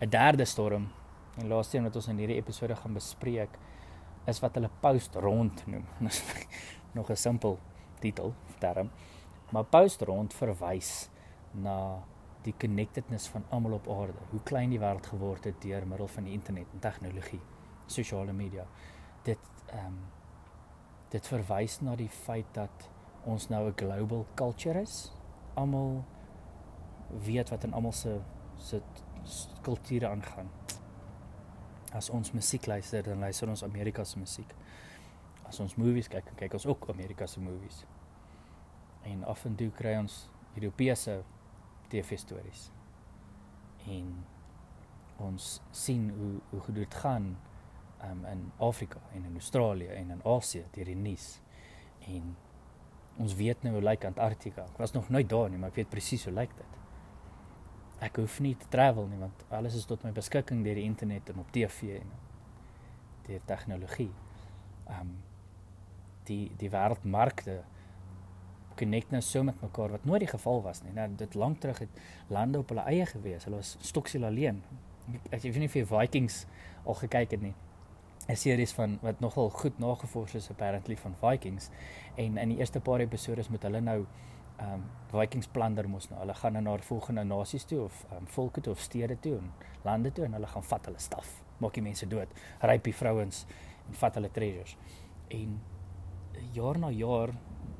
'n 0.00 0.10
Derde 0.10 0.44
storm 0.44 0.88
En 1.36 1.46
laaste 1.46 1.76
een 1.76 1.82
wat 1.82 1.96
ons 1.98 2.06
in 2.08 2.20
hierdie 2.22 2.36
episode 2.38 2.76
gaan 2.78 2.94
bespreek 2.94 3.56
is 4.30 4.38
wat 4.40 4.54
hulle 4.54 4.70
post 4.80 5.16
rond 5.18 5.64
noem. 5.66 5.86
Nog 6.96 7.10
'n 7.10 7.16
simpel 7.16 7.58
titel 7.98 8.34
term. 8.58 8.90
Maar 9.50 9.64
post 9.64 10.02
rond 10.02 10.34
verwys 10.34 11.10
na 11.54 12.02
die 12.44 12.54
connectedness 12.60 13.28
van 13.32 13.44
almal 13.48 13.72
op 13.78 13.88
aarde. 13.88 14.26
Hoe 14.30 14.42
klein 14.42 14.70
die 14.70 14.80
wêreld 14.80 15.06
geword 15.06 15.44
het 15.48 15.60
deur 15.62 15.86
middel 15.88 16.08
van 16.08 16.24
die 16.24 16.32
internet 16.32 16.72
en 16.72 16.82
tegnologie, 16.84 17.40
sosiale 17.86 18.32
media. 18.32 18.66
Dit 19.22 19.40
ehm 19.72 19.86
um, 19.86 20.02
dit 21.14 21.26
verwys 21.30 21.76
na 21.80 21.92
die 21.94 22.08
feit 22.10 22.48
dat 22.52 22.88
ons 23.24 23.48
nou 23.48 23.68
'n 23.68 23.76
global 23.76 24.26
culture 24.34 24.80
is. 24.80 25.12
Almal 25.54 26.04
weet 27.24 27.50
wat 27.50 27.64
in 27.64 27.72
almal 27.72 27.92
se 27.92 28.20
se 28.56 28.82
kulture 29.62 30.08
aangaan. 30.08 30.50
As 31.92 32.10
ons 32.10 32.32
musiek 32.32 32.66
luister, 32.66 33.02
dan 33.02 33.18
luister 33.18 33.48
ons 33.48 33.62
Amerika 33.62 34.04
se 34.04 34.18
musiek. 34.18 34.54
As 35.42 35.60
ons 35.60 35.74
movies 35.74 36.08
kyk, 36.08 36.32
kyk 36.36 36.52
ons 36.52 36.66
ook 36.66 36.88
Amerika 36.88 37.26
se 37.26 37.40
movies. 37.40 37.84
En 39.02 39.24
af 39.24 39.44
en 39.44 39.54
toe 39.54 39.70
kry 39.70 39.96
ons 39.96 40.30
Europese 40.54 41.22
TV-stories. 41.94 42.68
En 43.86 44.14
ons 45.22 45.50
sien 45.70 46.08
hoe 46.18 46.32
hoe 46.50 46.60
goed 46.66 46.78
dit 46.80 46.94
gaan 46.94 47.34
um, 48.02 48.24
in 48.30 48.52
Afrika 48.56 49.00
en 49.12 49.24
in 49.24 49.38
Australië 49.38 49.86
en 49.86 50.10
in 50.10 50.24
Asië 50.24 50.64
deur 50.74 50.90
die 50.90 50.98
nuus. 50.98 51.28
En 52.10 52.36
ons 53.16 53.34
weet 53.38 53.62
nou 53.62 53.76
hoe 53.76 53.84
lyk 53.84 54.04
Antarktika. 54.04 54.66
Ek 54.72 54.80
was 54.82 54.94
nog 54.96 55.08
nooit 55.08 55.28
daar 55.30 55.50
nie, 55.50 55.58
maar 55.58 55.70
ek 55.70 55.84
weet 55.84 55.92
presies 55.92 56.26
hoe 56.26 56.34
lyk 56.34 56.56
dit. 56.58 56.80
Ek 58.04 58.18
hoef 58.18 58.40
nie 58.42 58.56
te 58.58 58.68
travel 58.72 59.06
nie 59.08 59.20
want 59.20 59.44
alles 59.54 59.78
is 59.78 59.86
tot 59.88 60.02
my 60.04 60.10
beskikking 60.14 60.64
deur 60.66 60.80
die 60.80 60.88
internet 60.88 61.30
en 61.30 61.44
op 61.44 61.52
TV 61.54 62.00
en 62.00 62.10
deur 63.28 63.46
tegnologie. 63.48 64.10
Um 64.90 65.14
die 66.24 66.48
die 66.56 66.70
wêreldmarkte 66.72 67.60
connect 68.76 69.10
nou 69.10 69.22
so 69.22 69.42
met 69.42 69.60
mekaar 69.62 69.90
wat 69.96 70.04
nooit 70.04 70.24
die 70.24 70.30
geval 70.30 70.62
was 70.62 70.82
nie. 70.82 70.92
Nou 70.92 71.08
dit 71.16 71.34
lank 71.34 71.60
terug 71.60 71.78
het 71.78 72.02
lande 72.28 72.58
op 72.58 72.68
hulle 72.68 72.86
eie 72.90 73.06
gewees. 73.06 73.44
Hulle 73.44 73.56
was 73.62 73.76
stoksiel 73.80 74.24
alleen. 74.24 74.62
Ek 75.30 75.42
weet 75.42 75.60
nie 75.60 75.68
of 75.68 75.76
jy 75.76 75.84
Vikings 75.86 76.44
al 76.84 76.98
gekyk 77.02 77.36
het 77.36 77.42
nie. 77.42 77.54
'n 78.28 78.36
Series 78.36 78.72
van 78.72 78.98
wat 79.02 79.20
nogal 79.20 79.50
goed 79.50 79.78
nagevors 79.78 80.34
is 80.34 80.50
apparently 80.50 80.96
van 80.96 81.14
Vikings 81.20 81.68
en 82.14 82.38
in 82.38 82.48
die 82.48 82.58
eerste 82.58 82.80
paar 82.80 83.00
episode 83.00 83.42
moet 83.50 83.62
hulle 83.62 83.80
nou 83.80 84.06
um, 84.60 84.84
Vikings 85.12 85.46
plunder 85.46 85.88
mos 85.88 86.08
nou. 86.08 86.18
Hulle 86.20 86.34
gaan 86.34 86.52
nou 86.52 86.62
na 86.62 86.76
volgende 86.78 87.24
nasies 87.24 87.64
toe 87.64 87.82
of 87.84 88.06
um, 88.12 88.26
volke 88.26 88.60
toe 88.60 88.72
of 88.72 88.80
stede 88.80 89.18
toe 89.20 89.36
en 89.38 89.52
lande 89.82 90.12
toe 90.12 90.24
en 90.24 90.32
hulle 90.32 90.46
gaan 90.46 90.64
vat 90.64 90.86
hulle 90.86 90.98
staf. 90.98 91.42
Maak 91.58 91.74
die 91.74 91.82
mense 91.82 92.06
dood, 92.06 92.28
ryp 92.60 92.84
die 92.84 92.94
vrouens 92.94 93.44
en 93.88 93.94
vat 93.94 94.14
hulle 94.14 94.30
treasures. 94.30 94.76
En 95.28 95.60
jaar 96.52 96.78
na 96.78 96.90
jaar 96.90 97.34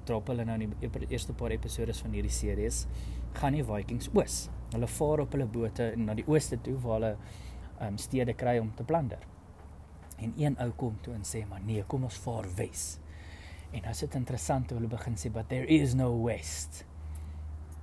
drop 0.07 0.29
hulle 0.33 0.45
nou 0.47 0.57
in 0.61 0.75
die 0.81 1.07
eerste 1.09 1.35
paar 1.37 1.55
episode 1.55 1.95
van 2.01 2.17
hierdie 2.17 2.33
series 2.33 2.85
gaan 3.39 3.57
die 3.57 3.65
Vikings 3.67 4.11
oos. 4.15 4.49
Hulle 4.73 4.89
vaar 4.91 5.25
op 5.25 5.35
hulle 5.35 5.47
bote 5.51 5.93
na 6.01 6.15
die 6.15 6.27
ooste 6.31 6.59
toe 6.63 6.77
waar 6.83 6.99
hulle 6.99 7.13
um, 7.83 7.99
stede 7.99 8.35
kry 8.39 8.59
om 8.63 8.73
te 8.77 8.87
plunder. 8.87 9.23
En 10.23 10.35
een 10.39 10.57
ou 10.63 10.71
kom 10.79 10.97
toe 11.03 11.15
en 11.17 11.27
sê 11.27 11.45
maar 11.49 11.63
nee, 11.65 11.83
kom 11.89 12.07
ons 12.07 12.19
vaar 12.25 12.49
wes. 12.59 12.95
En 13.75 13.87
as 13.91 14.05
dit 14.05 14.19
interessant 14.19 14.71
hoe 14.71 14.79
hulle 14.79 14.91
begin 14.91 15.19
sê 15.19 15.33
but 15.35 15.49
there 15.51 15.67
is 15.67 15.97
no 15.99 16.13
west. 16.23 16.85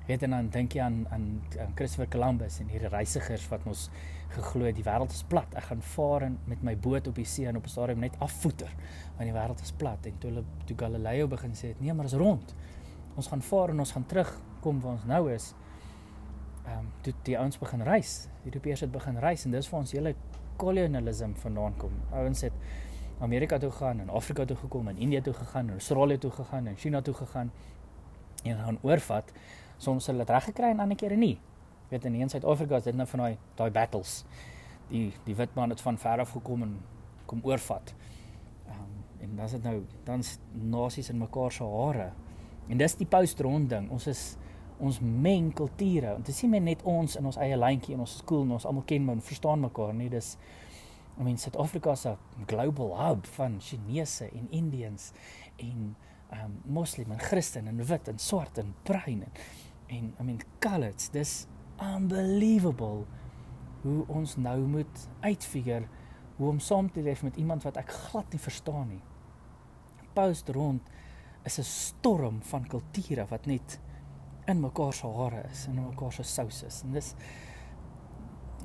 Weet 0.08 0.24
dan 0.26 0.50
dink 0.50 0.74
jy 0.74 0.82
aan 0.82 1.06
aan 1.14 1.26
aan 1.60 1.74
Christopher 1.76 2.08
Columbus 2.10 2.60
en 2.60 2.70
hierdie 2.74 2.90
reisigers 2.90 3.44
wat 3.52 3.66
ons 3.70 3.90
geglo 4.34 4.66
het 4.66 4.76
die 4.76 4.86
wêreld 4.86 5.14
is 5.14 5.24
plat. 5.30 5.54
Ek 5.56 5.68
gaan 5.70 5.82
vaar 5.94 6.26
in 6.26 6.38
met 6.50 6.64
my 6.66 6.74
boot 6.78 7.08
op 7.08 7.16
die 7.16 7.26
see 7.26 7.48
en 7.48 7.60
op 7.60 7.66
'n 7.66 7.70
stadium 7.70 8.00
net 8.00 8.16
afvoeter 8.20 8.72
want 9.18 9.30
die 9.30 9.34
wêreld 9.34 9.62
is 9.62 9.72
plat 9.72 10.06
en 10.06 10.18
toe 10.18 10.30
hulle 10.30 10.44
toe 10.66 10.78
Galileo 10.78 11.28
begin 11.28 11.54
sê 11.56 11.76
nee, 11.80 11.94
maar 11.94 12.06
dit 12.06 12.14
is 12.14 12.20
rond. 12.20 12.56
Ons 13.16 13.28
gaan 13.28 13.42
vaar 13.42 13.70
en 13.70 13.80
ons 13.80 13.92
gaan 13.92 14.06
terug 14.06 14.40
kom 14.60 14.80
waar 14.82 14.92
ons 14.92 15.06
nou 15.06 15.32
is. 15.32 15.54
Ehm 16.66 16.78
um, 16.80 16.88
toe 17.02 17.14
die 17.24 17.38
ouens 17.38 17.58
begin 17.58 17.82
reis. 17.82 18.28
Die 18.44 18.52
Europeërs 18.52 18.80
het 18.80 18.92
begin 18.92 19.18
reis 19.18 19.46
en 19.46 19.52
dis 19.52 19.68
vir 19.68 19.80
ons 19.80 19.92
hele 19.92 20.16
kolonialisme 20.58 21.36
vandaan 21.36 21.78
kom. 21.78 21.92
Ouens 22.12 22.42
het 22.42 22.54
Amerika 23.20 23.58
toe 23.58 23.72
gegaan 23.72 24.00
en 24.00 24.10
Afrika 24.10 24.46
toe 24.46 24.58
gekom 24.58 24.88
en 24.88 24.98
Indië 24.98 25.22
toe 25.22 25.34
gegaan 25.34 25.68
en 25.68 25.72
Australië 25.72 26.18
toe 26.18 26.32
gegaan 26.32 26.68
en 26.68 26.78
China 26.78 27.02
toe 27.02 27.14
gegaan 27.14 27.52
en 28.44 28.58
gaan 28.58 28.78
oorvat 28.82 29.34
soms 29.82 30.08
hulle 30.12 30.24
dit 30.24 30.34
reg 30.36 30.50
gekry 30.52 30.72
en 30.76 30.84
ander 30.84 31.00
kere 31.00 31.18
nie. 31.18 31.36
Weet 31.92 32.06
in 32.08 32.30
Suid-Afrika 32.30 32.78
is 32.80 32.88
dit 32.88 32.96
nou 32.96 33.08
van 33.08 33.26
daai 33.26 33.38
daai 33.60 33.72
battles. 33.76 34.22
Die 34.92 35.10
die 35.26 35.36
wit 35.36 35.56
man 35.56 35.74
het 35.74 35.82
van 35.82 35.98
ver 35.98 36.24
af 36.24 36.32
gekom 36.38 36.64
en 36.64 36.78
kom 37.26 37.42
oorvat. 37.44 37.94
Ehm 38.68 38.80
um, 38.80 39.00
en 39.22 39.36
dan 39.36 39.46
is 39.46 39.52
dit 39.52 39.64
nou 39.64 39.82
dan's 40.04 40.38
nasies 40.52 41.10
in 41.10 41.18
mekaar 41.18 41.52
se 41.52 41.64
hare. 41.64 42.12
En 42.70 42.78
dis 42.78 42.96
die 42.96 43.06
post-rond 43.06 43.70
ding. 43.70 43.90
Ons 43.92 44.08
is 44.08 44.22
ons 44.80 45.00
meng 45.00 45.52
kulture. 45.54 46.14
Want 46.16 46.26
dit 46.26 46.36
sien 46.36 46.50
men 46.50 46.64
net 46.64 46.82
ons 46.84 47.16
in 47.16 47.26
ons 47.26 47.38
eie 47.38 47.58
lyntjie 47.58 47.94
in 47.94 48.02
ons 48.02 48.18
skool 48.24 48.48
en 48.48 48.56
ons 48.58 48.66
almal 48.66 48.86
ken 48.90 49.06
men, 49.06 49.22
verstaan 49.22 49.62
mekaar 49.62 49.94
nie. 49.94 50.10
Dis 50.10 50.38
I 51.20 51.24
mean 51.24 51.38
Suid-Afrika 51.38 51.96
se 51.96 52.16
global 52.48 52.96
hub 52.98 53.28
van 53.36 53.60
Chinese 53.62 54.30
en 54.32 54.48
Indiërs 54.50 55.12
en 55.58 55.92
um, 56.34 56.56
moslim 56.66 57.12
en 57.12 57.20
Christen 57.20 57.68
en 57.68 57.84
wit 57.86 58.08
en 58.08 58.20
swart 58.20 58.58
en 58.58 58.74
bruin 58.88 59.26
en 59.28 59.44
en 59.92 60.14
I 60.20 60.24
mean 60.24 60.40
colors 60.64 61.10
dis 61.14 61.34
unbelievable 61.82 63.06
hoe 63.82 64.06
ons 64.08 64.38
nou 64.38 64.60
moet 64.76 65.06
uitfigure 65.26 65.88
hoe 66.38 66.50
om 66.50 66.60
saam 66.60 66.90
te 66.92 67.04
leef 67.06 67.24
met 67.24 67.38
iemand 67.38 67.66
wat 67.68 67.78
ek 67.78 67.92
glad 68.08 68.34
nie 68.34 68.42
verstaan 68.42 68.88
nie. 68.96 69.02
Post 70.16 70.50
rond 70.50 70.90
is 71.46 71.60
'n 71.60 71.64
storm 71.64 72.42
van 72.42 72.68
kulture 72.68 73.26
wat 73.30 73.46
net 73.46 73.80
in 74.46 74.60
mekaar 74.60 74.94
se 74.94 75.08
hare 75.08 75.44
is 75.52 75.66
en 75.68 75.78
in 75.78 75.90
mekaar 75.90 76.14
se 76.14 76.24
sous 76.24 76.64
is. 76.64 76.82
En 76.84 76.92
dis 76.92 77.16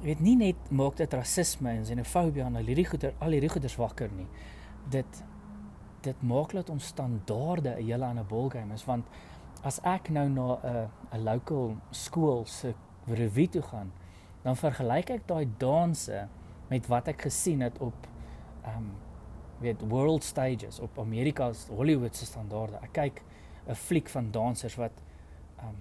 weet 0.03 0.21
nie 0.21 0.37
net 0.37 0.71
maak 0.71 0.97
dit 0.97 1.13
rasisme 1.13 1.71
en 1.71 1.85
xenofobie 1.85 2.43
en 2.43 2.57
al 2.57 2.69
hierdie 2.69 2.87
goeie 2.87 3.15
al 3.19 3.31
hierdie 3.31 3.53
goeders 3.53 3.77
wakker 3.77 4.13
nie. 4.13 4.29
Dit 4.91 5.23
dit 6.07 6.23
maak 6.23 6.53
dat 6.53 6.71
ons 6.71 6.87
standaarde 6.87 7.71
'n 7.77 7.85
hele 7.85 8.05
ander 8.05 8.25
ballgame 8.25 8.75
is 8.75 8.85
want 8.85 9.07
as 9.63 9.81
ek 9.85 10.11
nou 10.11 10.29
na 10.29 10.59
'n 10.63 10.89
'n 11.13 11.25
local 11.25 11.77
skool 11.91 12.45
se 12.45 12.75
revue 13.07 13.49
toe 13.49 13.63
gaan, 13.63 13.93
dan 14.43 14.57
vergelyk 14.57 15.11
ek 15.11 15.27
daai 15.27 15.49
danse 15.59 16.29
met 16.69 16.87
wat 16.87 17.09
ek 17.09 17.23
gesien 17.23 17.61
het 17.61 17.79
op 17.79 18.07
ehm 18.65 18.77
um, 18.77 18.95
weet 19.61 19.81
world 19.89 20.25
stages 20.25 20.81
op 20.81 20.99
Amerika 20.99 21.53
se 21.53 21.73
Hollywood 21.73 22.17
se 22.17 22.27
standaarde. 22.27 22.79
Ek 22.83 22.93
kyk 22.93 23.23
'n 23.67 23.75
fliek 23.75 24.09
van 24.09 24.31
dansers 24.31 24.77
wat 24.77 24.93
ehm 25.59 25.69
um, 25.69 25.77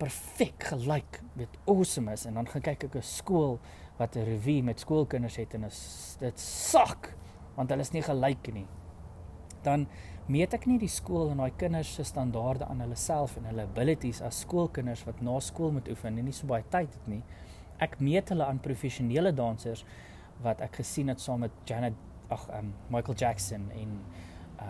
perfek 0.00 0.62
gelyk, 0.72 1.20
weet 1.36 1.58
awesome 1.66 2.12
is 2.12 2.24
en 2.24 2.34
dan 2.34 2.48
gaan 2.48 2.62
kyk 2.62 2.84
ek 2.84 2.94
'n 2.96 3.02
skool 3.02 3.58
wat 3.98 4.16
'n 4.16 4.24
revue 4.24 4.62
met 4.62 4.80
skoolkinders 4.80 5.36
het 5.36 5.54
en 5.54 5.68
dit 6.18 6.40
sak 6.40 7.14
want 7.54 7.70
hulle 7.70 7.82
is 7.82 7.92
nie 7.92 8.02
gelyk 8.02 8.52
nie. 8.52 8.66
Dan 9.66 9.86
meet 10.30 10.54
ek 10.54 10.66
nie 10.70 10.78
die 10.78 10.90
skool 10.90 11.30
en 11.32 11.42
daai 11.42 11.56
kinders 11.58 11.94
se 11.94 12.04
standaarde 12.06 12.68
aan 12.70 12.80
hulle 12.84 12.98
self 12.98 13.36
en 13.38 13.48
hulle 13.50 13.66
abilities 13.66 14.22
as 14.24 14.42
skoolkinders 14.44 15.04
wat 15.08 15.22
na 15.26 15.38
skool 15.44 15.74
moet 15.76 15.88
oefen 15.90 16.18
en 16.18 16.28
nie 16.30 16.36
so 16.36 16.50
baie 16.50 16.64
tyd 16.70 16.94
het 16.94 17.10
nie. 17.10 17.22
Ek 17.80 17.98
meet 18.00 18.30
hulle 18.32 18.46
aan 18.46 18.62
professionele 18.62 19.32
dansers 19.36 19.84
wat 20.44 20.62
ek 20.64 20.80
gesien 20.80 21.12
het 21.12 21.20
saam 21.20 21.44
met 21.44 21.56
Janet 21.68 21.96
ag 22.30 22.46
um 22.56 22.72
Michael 22.88 23.18
Jackson 23.18 23.68
en 23.74 23.96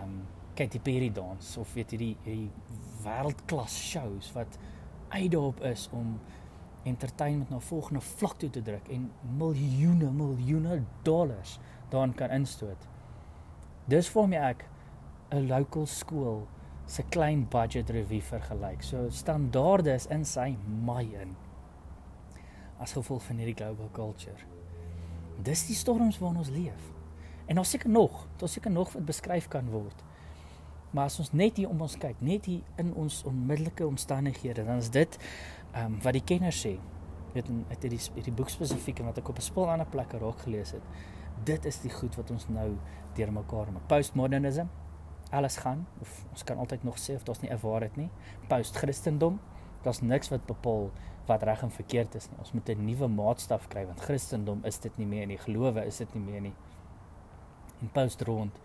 um 0.01 0.21
Katy 0.55 0.79
Perry 0.83 1.09
dans 1.13 1.57
of 1.57 1.73
weet 1.77 1.93
jy 1.93 1.99
die 2.01 2.15
die 2.25 2.49
wêreldklas 3.05 3.75
shows 3.77 4.31
wat 4.35 4.57
uitdaop 5.11 5.61
is 5.67 5.87
om 5.95 6.17
entertainment 6.89 7.49
na 7.53 7.59
volgende 7.59 8.01
vlak 8.01 8.39
toe 8.41 8.49
te 8.49 8.63
druk 8.65 8.89
en 8.89 9.09
miljoene 9.37 10.09
miljoene 10.11 10.81
dollars 11.05 11.59
daarin 11.93 12.15
kan 12.17 12.33
instoot. 12.33 12.87
Dis 13.91 14.09
vir 14.09 14.27
my 14.31 14.41
ek 14.51 14.65
'n 15.31 15.47
local 15.47 15.85
skool 15.85 16.47
se 16.85 17.03
klein 17.09 17.47
budget 17.49 17.89
revue 17.89 18.21
vergelyk. 18.21 18.83
So 18.83 19.09
standaarde 19.09 19.93
is 19.93 20.07
in 20.07 20.25
sy 20.25 20.57
my 20.83 21.03
in 21.21 21.35
as 22.81 22.95
gevolg 22.97 23.23
van 23.23 23.37
hierdie 23.37 23.55
global 23.55 23.89
culture. 23.93 24.47
Dis 25.41 25.67
die 25.67 25.75
storms 25.75 26.17
waarin 26.19 26.41
ons 26.41 26.49
leef. 26.49 26.89
En 27.45 27.55
daar 27.55 27.65
seker 27.65 27.89
nog, 27.89 28.27
daar 28.37 28.49
seker 28.49 28.71
nog 28.71 28.91
wat 28.93 29.05
beskryf 29.05 29.47
kan 29.47 29.69
word. 29.69 30.03
Maar 30.91 31.05
as 31.05 31.19
ons 31.19 31.31
net 31.31 31.57
hier 31.57 31.69
om 31.69 31.81
ons 31.81 31.95
kyk, 31.97 32.19
net 32.19 32.45
hier 32.45 32.65
in 32.81 32.93
ons 32.93 33.21
onmiddellike 33.23 33.85
omstandighede, 33.87 34.65
dan 34.65 34.81
is 34.81 34.89
dit 34.89 35.17
ehm 35.71 35.85
um, 35.85 35.99
wat 36.03 36.17
die 36.17 36.23
kenners 36.23 36.59
sê. 36.65 36.75
Weet 37.33 37.47
in 37.47 37.63
uit 37.69 37.81
hierdie 37.81 38.01
hierdie 38.15 38.35
boek 38.35 38.49
spesifiek 38.49 38.99
en 38.99 39.11
wat 39.13 39.21
ek 39.21 39.29
op 39.29 39.37
'n 39.37 39.47
spul 39.47 39.69
ander 39.69 39.87
plekke 39.87 40.17
raak 40.17 40.43
gelees 40.43 40.71
het. 40.71 40.83
Dit 41.43 41.65
is 41.65 41.79
die 41.79 41.91
goed 41.91 42.15
wat 42.15 42.31
ons 42.31 42.47
nou 42.49 42.77
deurmekaar 43.15 43.71
met 43.71 43.87
postmodernisme 43.87 44.67
alles 45.31 45.57
gaan 45.57 45.87
of 46.01 46.25
ons 46.31 46.43
kan 46.43 46.57
altyd 46.57 46.83
nog 46.83 46.99
sê 46.99 47.15
of 47.15 47.23
daar's 47.23 47.41
nie 47.41 47.51
'n 47.51 47.59
waarheid 47.61 47.95
nie. 47.95 48.09
Post-Christendom, 48.47 49.39
daar's 49.83 50.01
niks 50.01 50.29
wat 50.29 50.45
bepaal 50.45 50.91
wat 51.25 51.43
reg 51.43 51.61
en 51.61 51.71
verkeerd 51.71 52.15
is 52.15 52.29
nie. 52.29 52.39
Ons 52.39 52.51
moet 52.51 52.69
'n 52.69 52.85
nuwe 52.85 53.07
maatstaf 53.07 53.67
kry 53.67 53.85
want 53.85 53.99
Christendom 53.99 54.59
is 54.63 54.79
dit 54.79 54.97
nie 54.97 55.07
meer 55.07 55.27
nie. 55.27 55.37
Gelowe 55.37 55.85
is 55.85 55.97
dit 55.97 56.13
nie 56.13 56.23
meer 56.23 56.41
nie. 56.41 56.53
En 57.81 57.89
post-rond 57.91 58.59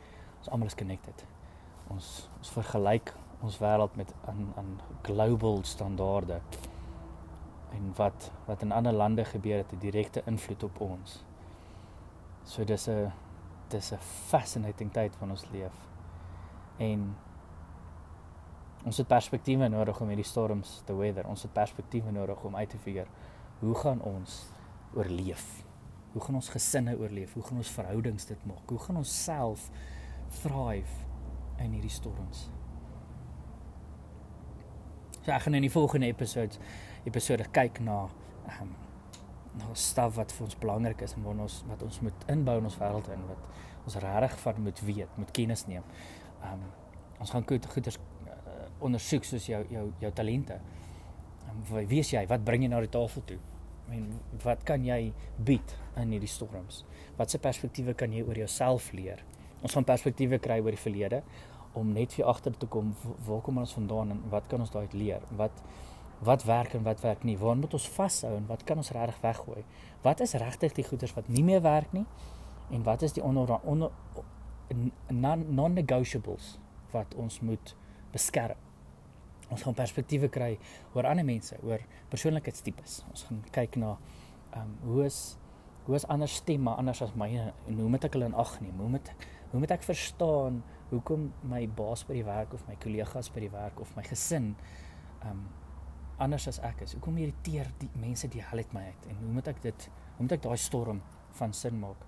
Ons 0.47 0.55
almal 0.55 0.71
is 0.71 0.79
connected. 0.79 1.23
Ons 1.91 2.09
ons 2.39 2.51
vergelyk 2.55 3.11
ons 3.45 3.57
wêreld 3.61 3.97
met 3.99 4.13
aan 4.31 4.53
aan 4.57 4.69
global 5.07 5.59
standaarde. 5.67 6.41
En 7.75 7.93
wat 7.99 8.31
wat 8.47 8.63
in 8.63 8.73
ander 8.73 8.95
lande 8.95 9.25
gebeur 9.25 9.59
het 9.65 9.73
'n 9.73 9.79
direkte 9.79 10.23
invloed 10.27 10.63
op 10.63 10.81
ons. 10.81 11.25
So 12.45 12.65
dis 12.65 12.89
'n 12.89 13.13
dis 13.69 13.93
'n 13.93 13.99
fascinating 14.29 14.93
tyd 14.93 15.17
van 15.17 15.31
ons 15.31 15.51
leef. 15.51 15.75
En 16.83 17.07
ons 18.87 18.97
het 18.97 19.09
perspektiewe 19.09 19.69
nodig 19.69 20.01
om 20.01 20.09
hierdie 20.13 20.27
storms 20.27 20.83
te 20.87 20.95
weather. 20.95 21.27
Ons 21.27 21.43
het 21.43 21.53
perspektiewe 21.53 22.13
nodig 22.15 22.45
om 22.45 22.57
uit 22.57 22.71
te 22.71 22.79
figure 22.79 23.09
hoe 23.59 23.75
gaan 23.75 24.03
ons 24.03 24.47
oorleef? 24.95 25.65
Hoe 26.13 26.23
gaan 26.23 26.35
ons 26.35 26.49
gesinne 26.49 26.97
oorleef? 26.99 27.33
Hoe 27.33 27.43
gaan 27.43 27.57
ons 27.57 27.71
verhoudings 27.71 28.27
dit 28.27 28.47
maak? 28.47 28.69
Hoe 28.69 28.79
gaan 28.79 28.97
ons 28.97 29.13
self 29.25 29.71
thrive 30.43 31.05
in 31.65 31.73
hierdie 31.73 31.93
storms? 31.93 32.47
So 35.23 35.33
ek 35.33 35.47
gaan 35.47 35.57
in 35.59 35.67
die 35.67 35.73
volgende 35.73 36.11
episode 36.13 36.61
episode 37.09 37.49
kyk 37.55 37.81
na 37.85 38.05
ehm 38.47 38.69
um, 38.69 38.75
na 39.57 39.71
staf 39.73 40.19
wat 40.19 40.35
vir 40.37 40.45
ons 40.45 40.59
belangrik 40.61 41.01
is 41.01 41.15
en 41.17 41.23
wat 41.25 41.39
ons 41.41 41.55
wat 41.71 41.83
ons 41.83 42.01
moet 42.05 42.25
inbou 42.29 42.59
in 42.61 42.67
ons 42.69 42.77
wêreld 42.77 43.07
en 43.15 43.23
wat 43.31 43.47
ons 43.89 43.97
regtig 44.03 44.35
van 44.43 44.59
moet 44.67 44.81
weet, 44.85 45.17
moet 45.17 45.31
kennis 45.33 45.65
neem. 45.67 45.87
Ehm 46.43 46.53
um, 46.53 46.73
ons 47.21 47.31
gaan 47.33 47.47
goed 47.49 47.67
goeders 47.73 47.97
uh, 47.97 48.33
ondersoek 48.85 49.25
soos 49.25 49.47
jou 49.49 49.63
jou 49.73 49.87
jou 50.01 50.13
talente. 50.13 50.61
Um, 51.49 51.87
wie 51.89 52.01
is 52.03 52.13
jy? 52.13 52.27
Wat 52.29 52.45
bring 52.45 52.67
jy 52.67 52.69
na 52.69 52.81
die 52.85 52.93
tafel 52.93 53.25
toe? 53.25 53.39
En 53.91 54.07
wat 54.43 54.63
kan 54.67 54.85
jy 54.85 55.13
bied 55.39 55.77
in 56.01 56.13
hierdie 56.15 56.31
storms? 56.31 56.83
Watse 57.17 57.39
perspektiewe 57.39 57.95
kan 57.95 58.13
jy 58.13 58.25
oor 58.27 58.39
jouself 58.39 58.91
leer? 58.93 59.23
Ons 59.63 59.77
gaan 59.77 59.87
perspektiewe 59.87 60.39
kry 60.43 60.59
oor 60.61 60.75
die 60.75 60.83
verlede 60.83 61.23
om 61.77 61.93
net 61.93 62.15
vir 62.17 62.27
agter 62.31 62.55
te 62.57 62.67
kom 62.73 62.95
waar 63.27 63.43
kom 63.45 63.61
ons 63.63 63.75
vandaan 63.77 64.15
en 64.15 64.23
wat 64.33 64.49
kan 64.51 64.63
ons 64.65 64.73
daai 64.75 64.87
leer? 64.93 65.25
Wat 65.37 65.63
wat 66.27 66.47
werk 66.49 66.73
en 66.75 66.83
wat 66.83 67.03
werk 67.05 67.25
nie? 67.29 67.37
Waar 67.37 67.59
moet 67.61 67.75
ons 67.77 67.89
vashou 67.93 68.31
en 68.39 68.47
wat 68.49 68.63
kan 68.65 68.81
ons 68.81 68.91
regtig 68.97 69.19
weggooi? 69.21 69.65
Wat 70.03 70.21
is 70.25 70.33
regtig 70.41 70.73
die 70.79 70.85
goeders 70.87 71.13
wat 71.13 71.29
nie 71.29 71.45
meer 71.45 71.61
werk 71.61 71.93
nie? 71.93 72.07
En 72.73 72.83
wat 72.83 73.03
is 73.03 73.13
die 73.13 73.23
onder 73.23 73.59
onder 73.61 73.91
non-negotiables 75.11 76.57
wat 76.93 77.15
ons 77.15 77.41
moet 77.41 77.75
beskerm? 78.13 78.59
Ons 79.53 79.63
gaan 79.63 79.77
perspektiewe 79.79 80.29
kry 80.33 80.57
oor 80.95 81.07
ander 81.07 81.27
mense, 81.27 81.55
oor 81.63 81.83
persoonlikheidstipes. 82.11 83.05
Ons 83.13 83.27
gaan 83.29 83.43
kyk 83.55 83.79
na 83.83 83.97
ehm 84.53 84.63
um, 84.63 84.79
hoe 84.87 85.05
is 85.05 85.37
hoe 85.87 85.95
is 85.95 86.07
ander 86.11 86.29
stemme 86.29 86.73
anders 86.75 87.03
as 87.03 87.13
myne 87.15 87.53
en 87.69 87.79
hoe 87.79 87.89
moet 87.91 88.05
ek 88.09 88.17
hulle 88.17 88.27
in 88.27 88.35
ag 88.35 88.57
neem? 88.61 88.79
Hoe 88.81 88.89
moet 88.91 89.11
ek 89.13 89.27
hoe 89.53 89.61
moet 89.63 89.75
ek 89.77 89.85
verstaan 89.87 90.63
hoekom 90.91 91.29
my 91.47 91.63
baas 91.79 92.03
by 92.07 92.17
die 92.19 92.27
werk 92.27 92.55
of 92.55 92.67
my 92.67 92.75
kollegas 92.83 93.31
by 93.35 93.43
die 93.45 93.53
werk 93.53 93.79
of 93.83 93.95
my 93.99 94.03
gesin 94.07 94.55
ehm 95.23 95.31
um, 95.31 95.47
anders 96.17 96.47
as 96.49 96.59
ek 96.65 96.81
is. 96.87 96.95
Hoekom 96.97 97.19
irriteer 97.21 97.69
die 97.77 97.91
mense 98.01 98.29
die 98.33 98.41
hel 98.41 98.63
uit 98.63 98.71
my 98.73 98.87
uit 98.89 99.09
en 99.11 99.19
hoe 99.21 99.33
moet 99.37 99.51
ek 99.53 99.59
dit 99.67 99.89
hoe 100.17 100.25
moet 100.25 100.33
ek 100.39 100.47
daai 100.47 100.57
storm 100.57 101.03
van 101.37 101.53
sin 101.53 101.77
maak? 101.83 102.07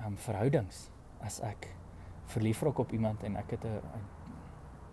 Ehm 0.00 0.12
um, 0.12 0.16
verhoudings 0.18 0.88
as 1.24 1.40
ek 1.40 1.68
verlief 2.32 2.62
raak 2.62 2.78
op 2.78 2.92
iemand 2.92 3.24
en 3.24 3.36
ek 3.36 3.56
het 3.56 3.64
'n 3.64 3.80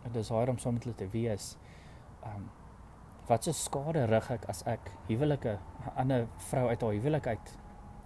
'n 0.06 0.12
desire 0.12 0.50
om 0.50 0.58
saam 0.58 0.74
met 0.74 0.84
hulle 0.84 0.96
te 0.96 1.08
wees. 1.08 1.58
Um, 2.26 2.50
wat 3.28 3.44
se 3.44 3.54
skade 3.54 4.06
rig 4.06 4.32
ek 4.32 4.46
as 4.50 4.64
ek 4.66 4.92
huwelike 5.08 5.60
'n 5.86 5.96
ander 5.96 6.28
vrou 6.38 6.68
uit 6.68 6.82
haar 6.82 6.94
huwelik 6.94 7.28
uit 7.28 7.58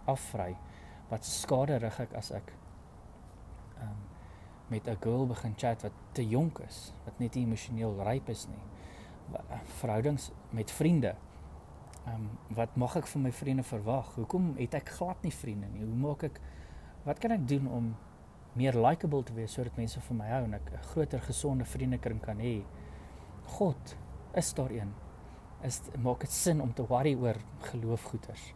afvry? 0.06 0.56
Wat 1.10 1.26
se 1.26 1.32
skade 1.32 1.78
rig 1.78 2.00
ek 2.00 2.14
as 2.14 2.32
ek 2.32 2.54
um, 3.82 3.98
met 4.68 4.88
'n 4.88 4.98
girl 5.02 5.28
begin 5.28 5.54
chat 5.58 5.82
wat 5.82 5.94
te 6.12 6.28
jonk 6.28 6.60
is, 6.60 6.94
wat 7.06 7.20
net 7.20 7.36
emosioneel 7.36 8.04
ryp 8.04 8.30
is 8.30 8.48
nie? 8.48 8.64
verhoudings 9.64 10.32
met 10.50 10.72
vriende. 10.72 11.16
Um, 12.08 12.30
wat 12.54 12.76
mag 12.76 12.96
ek 12.96 13.08
van 13.08 13.22
my 13.26 13.32
vriende 13.32 13.64
verwag? 13.64 14.12
Hoekom 14.16 14.54
het 14.60 14.76
ek 14.78 14.90
glad 15.00 15.24
nie 15.26 15.34
vriende 15.34 15.68
nie? 15.74 15.86
Hoe 15.86 15.96
maak 15.98 16.24
ek 16.24 16.40
wat 17.06 17.20
kan 17.22 17.34
ek 17.34 17.48
doen 17.50 17.66
om 17.70 17.96
meer 18.56 18.76
likable 18.80 19.24
te 19.24 19.34
wees 19.36 19.54
sodat 19.54 19.78
mense 19.78 20.02
van 20.02 20.18
my 20.18 20.28
hou 20.32 20.44
en 20.44 20.54
ek 20.54 20.72
'n 20.74 20.84
groter 20.92 21.22
gesonde 21.22 21.66
vriendekring 21.66 22.22
kan 22.22 22.40
hê? 22.40 22.64
God 23.46 23.98
is 24.34 24.54
daar 24.54 24.72
een. 24.72 24.94
Is 25.62 25.82
maak 25.98 26.20
dit 26.20 26.32
sin 26.32 26.62
om 26.62 26.74
te 26.74 26.86
worry 26.88 27.16
oor 27.16 27.36
geloofgoeders? 27.60 28.54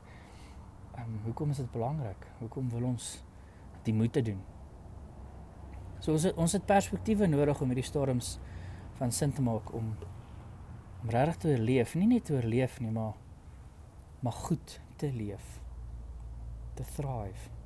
Ehm 0.96 1.04
um, 1.04 1.20
hoekom 1.24 1.50
is 1.50 1.58
dit 1.58 1.72
belangrik? 1.72 2.28
Hoekom 2.40 2.70
wil 2.70 2.84
ons 2.84 3.24
die 3.84 3.94
moeite 3.94 4.22
doen? 4.22 4.42
So 6.00 6.12
ons 6.12 6.24
het, 6.24 6.36
ons 6.36 6.52
het 6.52 6.66
perspektiewe 6.66 7.28
nodig 7.28 7.62
om 7.62 7.68
hierdie 7.68 7.88
storms 7.88 8.40
van 9.00 9.12
sin 9.12 9.34
te 9.34 9.42
maak 9.42 9.74
om 9.74 9.96
om 11.04 11.10
regtig 11.10 11.38
te 11.38 11.48
oorleef, 11.48 11.94
nie 11.96 12.08
net 12.08 12.26
te 12.28 12.34
oorleef 12.34 12.80
nie, 12.80 12.92
maar 12.92 13.14
maar 14.20 14.36
goed 14.36 14.82
te 15.00 15.12
leef. 15.16 15.62
Te 16.76 16.84
thrive. 16.84 17.59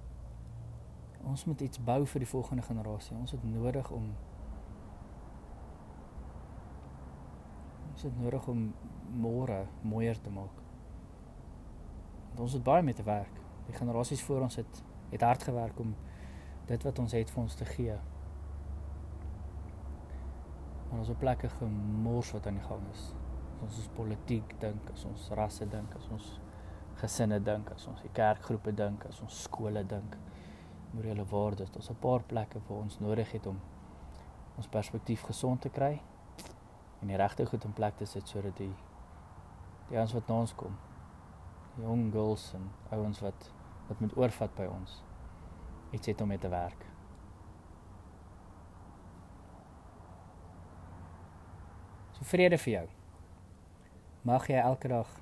Ons 1.24 1.46
moet 1.46 1.62
iets 1.62 1.80
bou 1.84 2.06
vir 2.06 2.24
die 2.24 2.30
volgende 2.30 2.66
generasie. 2.66 3.16
Ons 3.18 3.32
het 3.32 3.44
nodig 3.44 3.90
om 3.92 4.10
ons 7.94 8.04
het 8.04 8.20
nodig 8.20 8.48
om 8.48 8.64
môre 9.24 9.64
mooier 9.82 10.20
te 10.22 10.30
maak. 10.34 10.62
Want 12.30 12.40
ons 12.48 12.58
het 12.58 12.64
baie 12.64 12.84
mee 12.84 12.98
te 12.98 13.06
werk. 13.08 13.42
Die 13.68 13.76
generasies 13.78 14.24
voor 14.24 14.42
ons 14.50 14.60
het 14.60 14.84
het 15.14 15.22
hard 15.22 15.44
gewerk 15.44 15.80
om 15.80 15.96
dit 16.66 16.84
wat 16.84 17.00
ons 17.00 17.14
het 17.14 17.30
vir 17.30 17.44
ons 17.44 17.56
te 17.56 17.66
gee. 17.66 17.98
Maar 20.90 21.00
ons 21.00 21.12
op 21.14 21.20
plekke 21.22 21.50
gemors 21.60 22.32
wat 22.34 22.48
aan 22.48 22.58
die 22.58 22.66
gang 22.66 22.88
is 22.92 23.12
ons 23.64 23.80
ons 23.80 23.92
politiek 23.98 24.56
dink, 24.62 24.92
as 24.94 25.06
ons 25.08 25.30
rasse 25.38 25.66
dink, 25.72 25.96
as 25.98 26.08
ons 26.14 26.30
gesinne 27.02 27.40
dink, 27.44 27.72
as 27.76 27.88
ons 27.90 28.02
die 28.04 28.12
kerkgroepe 28.16 28.74
dink, 28.76 29.06
as 29.10 29.22
ons 29.24 29.44
skole 29.48 29.84
dink, 29.88 30.18
morele 30.94 31.26
waardes. 31.26 31.72
Daar's 31.72 31.90
'n 31.90 32.00
paar 32.00 32.24
plekke 32.24 32.60
waar 32.68 32.78
ons 32.78 33.00
nodig 33.00 33.32
het 33.32 33.46
om 33.46 33.60
ons 34.56 34.68
perspektief 34.68 35.22
gesond 35.22 35.62
te 35.62 35.70
kry 35.70 36.02
en 37.02 37.08
die 37.08 37.18
regte 37.18 37.46
goed 37.46 37.64
in 37.64 37.74
plek 37.74 37.98
te 37.98 38.06
sit 38.06 38.28
sodat 38.28 38.58
die 38.58 38.74
die 39.90 40.00
ons 40.00 40.14
wat 40.14 40.28
na 40.28 40.36
ons 40.40 40.56
kom, 40.56 40.78
die 41.76 41.84
jong 41.84 42.12
girls 42.12 42.54
en 42.54 42.70
ouens 42.90 43.20
wat 43.20 43.52
wat 43.88 44.00
met 44.00 44.18
oorvat 44.18 44.56
by 44.56 44.66
ons 44.66 45.04
iets 45.92 46.08
het 46.08 46.22
om 46.22 46.28
mee 46.28 46.38
te 46.38 46.50
werk. 46.50 46.86
So 52.12 52.24
vrede 52.24 52.58
vir 52.58 52.74
jou 52.74 52.88
mag 54.24 54.48
jy 54.48 54.62
elke 54.62 54.88
dag 54.88 55.20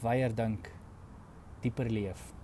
weier 0.00 0.34
dink 0.34 0.72
dieper 1.60 1.90
leef 1.90 2.35